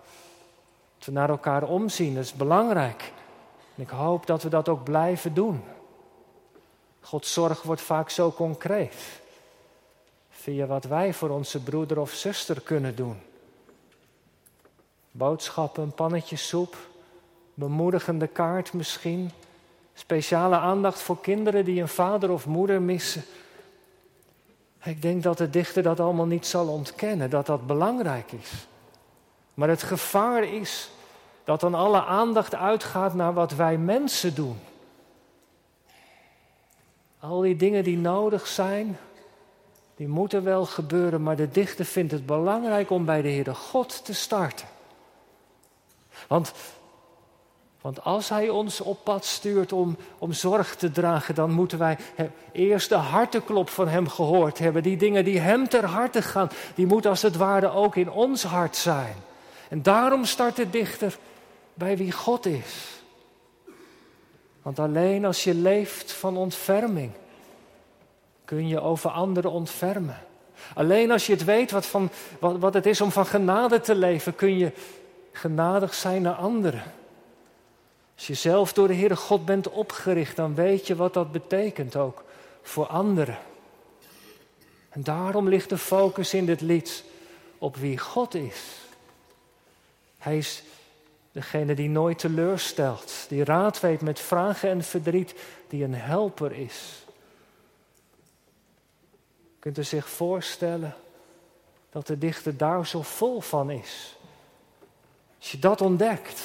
Dat 0.98 1.06
we 1.06 1.12
naar 1.12 1.30
elkaar 1.30 1.64
omzien, 1.64 2.16
dat 2.16 2.24
is 2.24 2.34
belangrijk. 2.34 3.12
En 3.76 3.84
ik 3.84 3.90
hoop 3.90 4.26
dat 4.26 4.44
we 4.44 4.50
dat 4.50 4.70
ook 4.70 4.84
blijven 4.84 5.34
doen. 5.34 5.64
Gods 7.02 7.34
zorg 7.34 7.62
wordt 7.62 7.82
vaak 7.82 8.10
zo 8.10 8.32
concreet. 8.32 9.22
Via 10.30 10.66
wat 10.66 10.84
wij 10.84 11.14
voor 11.14 11.30
onze 11.30 11.64
broeder 11.64 12.00
of 12.00 12.12
zuster 12.12 12.62
kunnen 12.62 12.96
doen. 12.96 13.22
Boodschappen, 15.12 15.84
een 15.84 15.94
pannetje 15.94 16.36
soep, 16.36 16.76
bemoedigende 17.54 18.28
kaart 18.28 18.74
misschien. 18.74 19.32
Speciale 19.94 20.56
aandacht 20.56 21.02
voor 21.02 21.22
kinderen 21.22 21.66
die 21.66 21.82
een 21.82 21.88
vader 21.88 22.32
of 22.32 22.46
moeder 22.46 22.82
missen. 22.82 23.24
Ik 24.84 25.02
denk 25.02 25.24
dat 25.24 25.38
de 25.38 25.50
dichter 25.50 25.84
dat 25.84 26.00
allemaal 26.00 26.26
niet 26.26 26.46
zal 26.46 26.68
ontkennen, 26.68 27.30
dat 27.30 27.46
dat 27.46 27.68
belangrijk 27.68 28.32
is. 28.32 28.68
Maar 29.54 29.70
het 29.70 29.84
gevaar 29.84 30.44
is 30.44 30.90
dat 31.44 31.60
dan 31.60 31.74
alle 31.74 32.06
aandacht 32.06 32.56
uitgaat 32.56 33.14
naar 33.14 33.34
wat 33.34 33.56
wij 33.56 33.78
mensen 33.78 34.36
doen. 34.36 34.60
Al 37.20 37.42
die 37.42 37.56
dingen 37.56 37.84
die 37.84 37.98
nodig 37.98 38.48
zijn, 38.48 38.98
die 39.96 40.08
moeten 40.08 40.44
wel 40.44 40.66
gebeuren, 40.66 41.24
maar 41.24 41.36
de 41.36 41.50
dichter 41.50 41.86
vindt 41.86 42.12
het 42.12 42.26
belangrijk 42.26 42.90
om 42.90 43.06
bij 43.06 43.22
de 43.22 43.30
Heere 43.30 43.54
God 43.54 44.06
te 44.06 44.14
starten. 44.14 44.68
Want, 46.28 46.52
want 47.82 48.04
als 48.04 48.30
Hij 48.30 48.50
ons 48.50 48.82
op 48.82 49.04
pad 49.04 49.26
stuurt 49.26 49.74
om, 49.74 49.98
om 50.18 50.34
zorg 50.34 50.76
te 50.76 50.92
dragen, 50.92 51.36
dan 51.36 51.52
moeten 51.52 51.78
wij 51.78 51.98
eerst 52.52 52.90
de 52.90 52.96
harteklop 52.96 53.70
van 53.70 53.88
Hem 53.88 54.10
gehoord 54.10 54.60
hebben. 54.60 54.84
Die 54.84 54.98
dingen 54.98 55.26
die 55.26 55.40
Hem 55.40 55.68
ter 55.68 55.86
harte 55.86 56.22
gaan, 56.22 56.50
die 56.76 56.86
moeten 56.86 57.10
als 57.10 57.22
het 57.22 57.36
ware 57.36 57.72
ook 57.72 57.96
in 57.96 58.12
ons 58.12 58.44
hart 58.44 58.76
zijn. 58.76 59.16
En 59.70 59.82
daarom 59.82 60.26
start 60.26 60.56
de 60.56 60.70
dichter 60.70 61.18
bij 61.74 61.98
wie 61.98 62.12
God 62.12 62.46
is. 62.46 63.02
Want 64.62 64.80
alleen 64.80 65.26
als 65.26 65.44
je 65.44 65.54
leeft 65.54 66.12
van 66.12 66.38
ontferming, 66.38 67.12
kun 68.46 68.68
je 68.68 68.82
over 68.82 69.10
anderen 69.10 69.52
ontfermen. 69.52 70.18
Alleen 70.74 71.12
als 71.12 71.28
je 71.28 71.34
het 71.34 71.44
weet 71.44 71.72
wat, 71.72 71.86
van, 71.86 72.10
wat, 72.40 72.58
wat 72.58 72.74
het 72.74 72.86
is 72.86 73.02
om 73.02 73.12
van 73.12 73.26
genade 73.26 73.80
te 73.80 73.96
leven, 73.96 74.36
kun 74.36 74.58
je 74.58 74.72
genadig 75.32 75.94
zijn 75.94 76.22
naar 76.22 76.34
anderen. 76.34 76.84
Als 78.16 78.28
je 78.28 78.34
zelf 78.34 78.74
door 78.74 78.88
de 78.88 78.96
Heere 78.96 79.16
God 79.16 79.46
bent 79.46 79.70
opgericht, 79.70 80.36
dan 80.36 80.56
weet 80.56 80.88
je 80.88 80.96
wat 80.96 81.14
dat 81.14 81.32
betekent 81.32 81.96
ook 81.96 82.24
voor 82.62 82.88
anderen. 82.88 83.38
En 84.90 85.04
daarom 85.04 85.50
ligt 85.50 85.70
de 85.70 85.78
focus 85.78 86.34
in 86.34 86.46
dit 86.46 86.62
lied 86.62 87.04
op 87.58 87.76
wie 87.76 87.98
God 87.98 88.34
is. 88.34 88.76
Hij 90.18 90.38
is 90.38 90.64
degene 91.32 91.74
die 91.74 91.90
nooit 91.90 92.20
teleurstelt, 92.20 93.26
die 93.30 93.44
raad 93.44 93.80
weet 93.80 94.02
met 94.02 94.20
vragen 94.20 94.70
en 94.70 94.84
verdriet, 94.84 95.36
die 95.68 95.84
een 95.84 95.96
helper 95.96 96.52
is. 96.52 97.06
Kunt 99.60 99.78
u 99.78 99.84
zich 99.84 100.10
voorstellen 100.10 100.96
dat 101.90 102.08
de 102.08 102.18
dichter 102.18 102.58
daar 102.58 102.88
zo 102.88 103.02
vol 103.02 103.42
van 103.42 103.70
is? 103.72 104.18
Als 105.40 105.52
je 105.52 105.60
dat 105.60 105.82
ontdekt. 105.82 106.42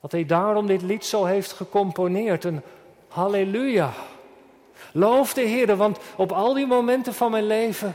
Dat 0.00 0.12
hij 0.12 0.26
daarom 0.26 0.66
dit 0.66 0.82
lied 0.82 1.04
zo 1.04 1.24
heeft 1.24 1.52
gecomponeerd. 1.52 2.44
Een 2.44 2.62
halleluja. 3.08 3.92
Loof 4.92 5.34
de 5.34 5.40
Heer, 5.40 5.76
want 5.76 5.98
op 6.16 6.32
al 6.32 6.54
die 6.54 6.66
momenten 6.66 7.14
van 7.14 7.30
mijn 7.30 7.46
leven 7.46 7.94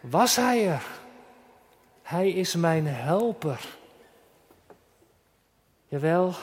was 0.00 0.36
Hij 0.36 0.68
er. 0.68 0.86
Hij 2.02 2.30
is 2.30 2.54
mijn 2.54 2.86
helper. 2.86 3.68
Jawel, 5.88 6.34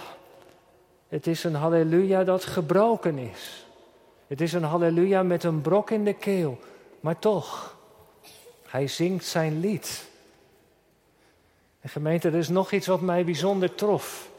het 1.08 1.28
is 1.28 1.43
een 1.43 1.56
halleluja 1.56 2.23
dat 2.23 2.45
gebroken 2.45 3.17
is. 3.17 3.65
Het 4.28 4.41
is 4.41 4.54
een 4.54 4.63
halleluja 4.63 5.23
met 5.23 5.43
een 5.43 5.62
brok 5.62 5.91
in 5.91 6.04
de 6.04 6.13
keel. 6.13 6.60
Maar 7.00 7.19
toch, 7.19 7.78
hij 8.67 8.88
zingt 8.88 9.26
zijn 9.26 9.60
lied. 9.60 10.10
En 11.88 11.93
gemeente, 11.93 12.28
er 12.28 12.36
is 12.36 12.50
nog 12.50 12.71
iets 12.71 12.88
wat 12.88 13.02
mij 13.02 13.26
bijzonder 13.26 13.76
trof. 13.76 14.30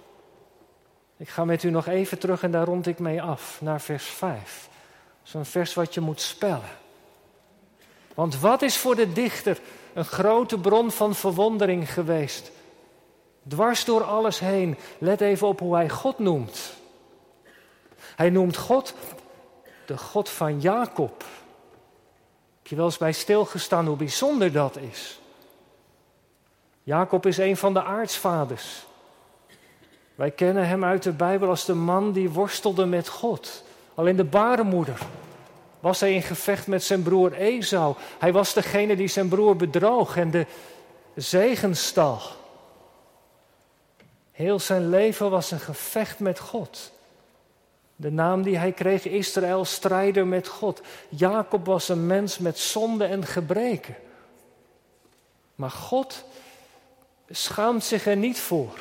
Ik 1.17 1.29
ga 1.29 1.45
met 1.45 1.63
u 1.63 1.71
nog 1.71 1.87
even 1.87 2.19
terug 2.19 2.43
en 2.43 2.51
daar 2.51 2.67
rond 2.67 2.87
ik 2.87 2.99
mee 2.99 3.23
af, 3.23 3.59
naar 3.61 3.81
vers 3.81 4.05
5. 4.05 4.69
Zo'n 5.23 5.45
vers 5.45 5.75
wat 5.75 5.95
je 5.95 6.01
moet 6.01 6.21
spellen. 6.21 6.69
Want 8.15 8.41
wat 8.41 8.63
is 8.63 8.77
voor 8.77 8.97
de 8.97 9.13
dichter 9.13 9.61
een 9.95 10.05
grote 10.05 10.59
bron 10.59 10.91
van 10.91 11.15
verwondering 11.15 11.93
geweest? 11.93 12.51
Dwars 13.49 13.85
door 13.85 14.05
alles 14.05 14.39
heen. 14.39 14.77
Let 14.99 15.21
even 15.21 15.47
op 15.47 15.61
hoe 15.61 15.75
hij 15.75 15.89
God 15.89 16.19
noemt. 16.19 16.75
Hij 18.17 18.31
noemt 18.31 18.57
God 18.57 18.95
de 19.87 19.99
God 19.99 20.29
van 20.29 20.61
Jacob. 20.61 21.25
Heb 22.59 22.67
je 22.67 22.77
wel 22.77 22.85
eens 22.85 22.99
bij 22.99 23.13
stilgestaan 23.13 23.87
hoe 23.87 23.97
bijzonder 23.97 24.53
dat 24.53 24.77
is? 24.77 25.21
Jacob 26.89 27.27
is 27.27 27.39
een 27.39 27.57
van 27.57 27.73
de 27.73 27.83
aartsvaders. 27.83 28.87
Wij 30.15 30.31
kennen 30.31 30.69
hem 30.69 30.85
uit 30.85 31.03
de 31.03 31.13
Bijbel 31.13 31.49
als 31.49 31.65
de 31.65 31.75
man 31.75 32.13
die 32.13 32.31
worstelde 32.31 32.87
met 32.87 33.09
God. 33.09 33.65
Al 33.95 34.07
in 34.07 34.17
de 34.17 34.25
baarmoeder 34.25 35.01
was 35.81 36.01
hij 36.01 36.15
in 36.15 36.23
gevecht 36.23 36.67
met 36.67 36.83
zijn 36.83 37.03
broer 37.03 37.33
Esau. 37.33 37.95
Hij 38.19 38.33
was 38.33 38.55
degene 38.55 38.97
die 38.97 39.09
zijn 39.09 39.29
broer 39.29 39.57
bedroog 39.57 40.17
en 40.17 40.31
de 40.31 40.47
zegenstal. 41.15 42.21
Heel 44.31 44.59
zijn 44.59 44.89
leven 44.89 45.31
was 45.31 45.51
een 45.51 45.61
gevecht 45.61 46.19
met 46.19 46.39
God. 46.39 46.93
De 47.97 48.11
naam 48.11 48.43
die 48.43 48.59
hij 48.59 48.73
kreeg, 48.73 49.05
Israël, 49.05 49.65
strijder 49.65 50.27
met 50.27 50.49
God. 50.49 50.81
Jacob 51.09 51.67
was 51.67 51.89
een 51.89 52.07
mens 52.07 52.39
met 52.39 52.59
zonde 52.59 53.05
en 53.05 53.25
gebreken. 53.27 53.97
Maar 55.55 55.71
God 55.71 56.25
schaamt 57.29 57.85
zich 57.85 58.07
er 58.07 58.17
niet 58.17 58.41
voor 58.41 58.79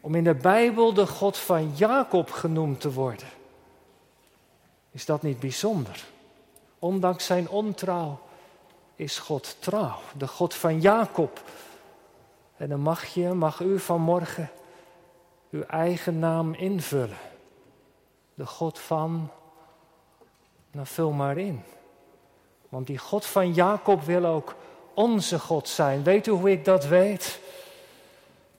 om 0.00 0.14
in 0.14 0.24
de 0.24 0.34
Bijbel 0.34 0.94
de 0.94 1.06
God 1.06 1.38
van 1.38 1.72
Jacob 1.76 2.30
genoemd 2.30 2.80
te 2.80 2.92
worden. 2.92 3.28
Is 4.90 5.04
dat 5.04 5.22
niet 5.22 5.40
bijzonder? 5.40 6.04
Ondanks 6.78 7.26
zijn 7.26 7.48
ontrouw 7.48 8.20
is 8.94 9.18
God 9.18 9.56
trouw, 9.58 9.98
de 10.16 10.26
God 10.26 10.54
van 10.54 10.80
Jacob. 10.80 11.42
En 12.56 12.68
dan 12.68 12.80
mag 12.80 13.04
je, 13.04 13.32
mag 13.32 13.60
u 13.60 13.78
vanmorgen 13.78 14.50
uw 15.50 15.62
eigen 15.62 16.18
naam 16.18 16.54
invullen. 16.54 17.18
De 18.34 18.46
God 18.46 18.78
van, 18.78 19.30
nou 20.70 20.86
vul 20.86 21.10
maar 21.10 21.38
in. 21.38 21.62
Want 22.68 22.86
die 22.86 22.98
God 22.98 23.26
van 23.26 23.52
Jacob 23.52 24.02
wil 24.02 24.24
ook 24.24 24.54
onze 24.96 25.38
God 25.38 25.68
zijn. 25.68 26.02
Weet 26.02 26.26
u 26.26 26.30
hoe 26.30 26.50
ik 26.50 26.64
dat 26.64 26.86
weet? 26.86 27.40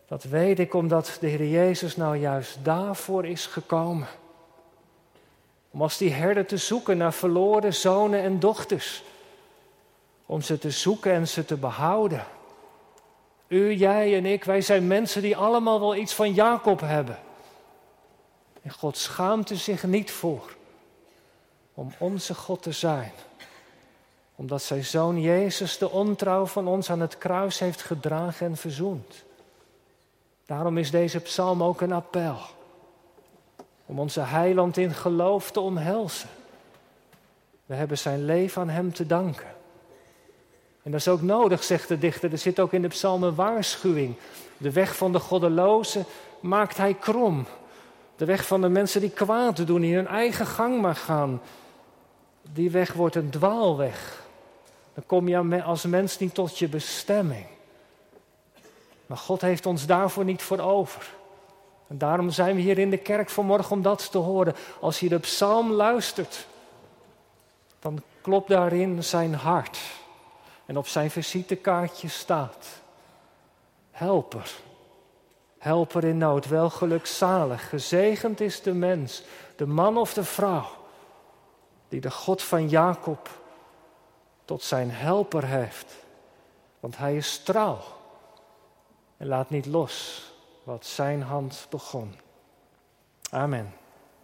Dat 0.08 0.24
weet 0.24 0.60
ik 0.60 0.74
omdat 0.74 1.18
de 1.20 1.28
Heer 1.28 1.48
Jezus 1.48 1.96
nou 1.96 2.18
juist 2.18 2.58
daarvoor 2.64 3.26
is 3.26 3.46
gekomen. 3.46 4.08
Om 5.72 5.82
als 5.82 5.98
die 5.98 6.12
herder 6.12 6.46
te 6.46 6.58
zoeken 6.58 6.98
naar 6.98 7.14
verloren 7.14 7.74
zonen 7.74 8.22
en 8.22 8.40
dochters. 8.40 9.04
Om 10.26 10.42
ze 10.42 10.58
te 10.58 10.72
zoeken 10.72 11.12
en 11.12 11.28
ze 11.28 11.46
te 11.46 11.58
behouden. 11.58 12.26
U, 13.48 13.74
jij 13.74 14.16
en 14.16 14.26
ik, 14.26 14.44
wij 14.44 14.62
zijn 14.62 14.88
mensen 14.88 15.22
die 15.22 15.38
allemaal 15.38 15.80
wel 15.80 15.96
iets 15.96 16.14
van 16.14 16.34
Jacob 16.34 16.80
hebben. 16.80 17.20
En 18.62 18.72
God 18.72 18.98
schaamt 18.98 19.50
er 19.50 19.58
zich 19.58 19.84
niet 19.84 20.12
voor 20.12 20.56
om 21.74 21.94
onze 21.98 22.36
God 22.36 22.62
te 22.62 22.72
zijn. 22.72 23.12
Omdat 24.40 24.62
zijn 24.62 24.86
zoon 24.86 25.22
Jezus 25.22 25.78
de 25.78 25.90
ontrouw 25.90 26.46
van 26.46 26.68
ons 26.68 26.90
aan 26.90 27.00
het 27.00 27.18
kruis 27.18 27.60
heeft 27.60 27.82
gedragen 27.82 28.48
en 28.48 28.58
verzoend. 28.58 29.24
Daarom 30.46 30.78
is 30.78 30.92
deze 30.92 31.20
psalm 31.20 31.64
ook 31.64 31.82
een 31.82 31.92
appel. 31.92 32.38
Om 33.86 34.00
onze 34.00 34.22
heiland 34.22 34.78
in 34.78 34.94
geloof 34.94 35.52
te 35.52 35.60
omhelzen. 35.60 36.30
We 37.66 37.76
hebben 37.76 37.98
zijn 37.98 38.26
leven 38.26 38.62
aan 38.62 38.70
hem 38.70 38.94
te 38.94 39.06
danken. 39.06 39.56
En 40.84 40.92
dat 40.92 41.00
is 41.00 41.08
ook 41.08 41.22
nodig, 41.22 41.64
zegt 41.64 41.88
de 41.88 41.98
dichter. 41.98 42.32
Er 42.32 42.38
zit 42.38 42.60
ook 42.60 42.74
in 42.74 42.82
de 42.82 42.88
psalm 42.88 43.24
een 43.24 43.36
waarschuwing. 43.36 44.16
De 44.58 44.72
weg 44.72 44.96
van 44.96 45.12
de 45.12 45.20
goddelozen 45.20 46.06
maakt 46.40 46.78
hij 46.78 46.94
krom. 46.94 47.46
De 48.16 48.26
weg 48.26 48.46
van 48.46 48.62
de 48.62 48.70
mensen 48.70 49.02
die 49.02 49.10
kwaad 49.10 49.68
doen, 49.68 49.82
die 49.82 49.96
hun 49.96 50.08
eigen 50.08 50.46
gang 50.46 50.82
maar 50.82 50.96
gaan. 50.96 51.42
Die 52.54 52.72
weg 52.72 52.94
wordt 52.94 53.16
een 53.16 53.30
dwaalweg. 53.30 54.26
Dan 54.98 55.06
kom 55.06 55.28
je 55.28 55.64
als 55.64 55.86
mens 55.86 56.18
niet 56.18 56.34
tot 56.34 56.60
je 56.60 56.68
bestemming. 56.68 57.46
Maar 59.06 59.18
God 59.18 59.42
heeft 59.42 59.66
ons 59.66 59.86
daarvoor 59.86 60.26
niet 60.26 60.42
voor 60.42 60.60
over. 60.60 61.10
En 61.88 61.98
daarom 61.98 62.30
zijn 62.30 62.56
we 62.56 62.62
hier 62.62 62.78
in 62.78 62.90
de 62.90 62.98
kerk 62.98 63.30
vanmorgen 63.30 63.72
om 63.72 63.82
dat 63.82 64.12
te 64.12 64.18
horen. 64.18 64.56
Als 64.80 65.00
je 65.00 65.10
de 65.10 65.20
psalm 65.20 65.72
luistert, 65.72 66.48
dan 67.80 68.02
klopt 68.22 68.50
daarin 68.50 69.04
zijn 69.04 69.34
hart. 69.34 69.80
En 70.66 70.78
op 70.78 70.88
zijn 70.88 71.12
visitekaartje 71.12 72.08
staat: 72.08 72.68
Helper. 73.92 74.52
Helper 75.58 76.04
in 76.04 76.18
nood, 76.18 76.48
wel 76.48 76.70
gelukzalig. 76.70 77.70
Gezegend 77.70 78.42
is 78.42 78.62
de 78.62 78.74
mens, 78.74 79.24
de 79.56 79.66
man 79.66 79.98
of 79.98 80.14
de 80.14 80.24
vrouw, 80.24 80.70
die 81.90 82.02
de 82.02 82.12
God 82.12 82.44
van 82.44 82.70
Jacob 82.70 83.30
tot 84.48 84.64
zijn 84.64 84.92
helper 84.92 85.46
heeft. 85.46 85.96
Want 86.80 86.98
hij 86.98 87.16
is 87.16 87.38
trouw 87.44 87.80
en 89.18 89.28
laat 89.28 89.50
niet 89.50 89.66
los 89.66 90.26
wat 90.64 90.86
zijn 90.86 91.22
hand 91.22 91.68
begon. 91.70 92.16
Amen. 93.30 93.74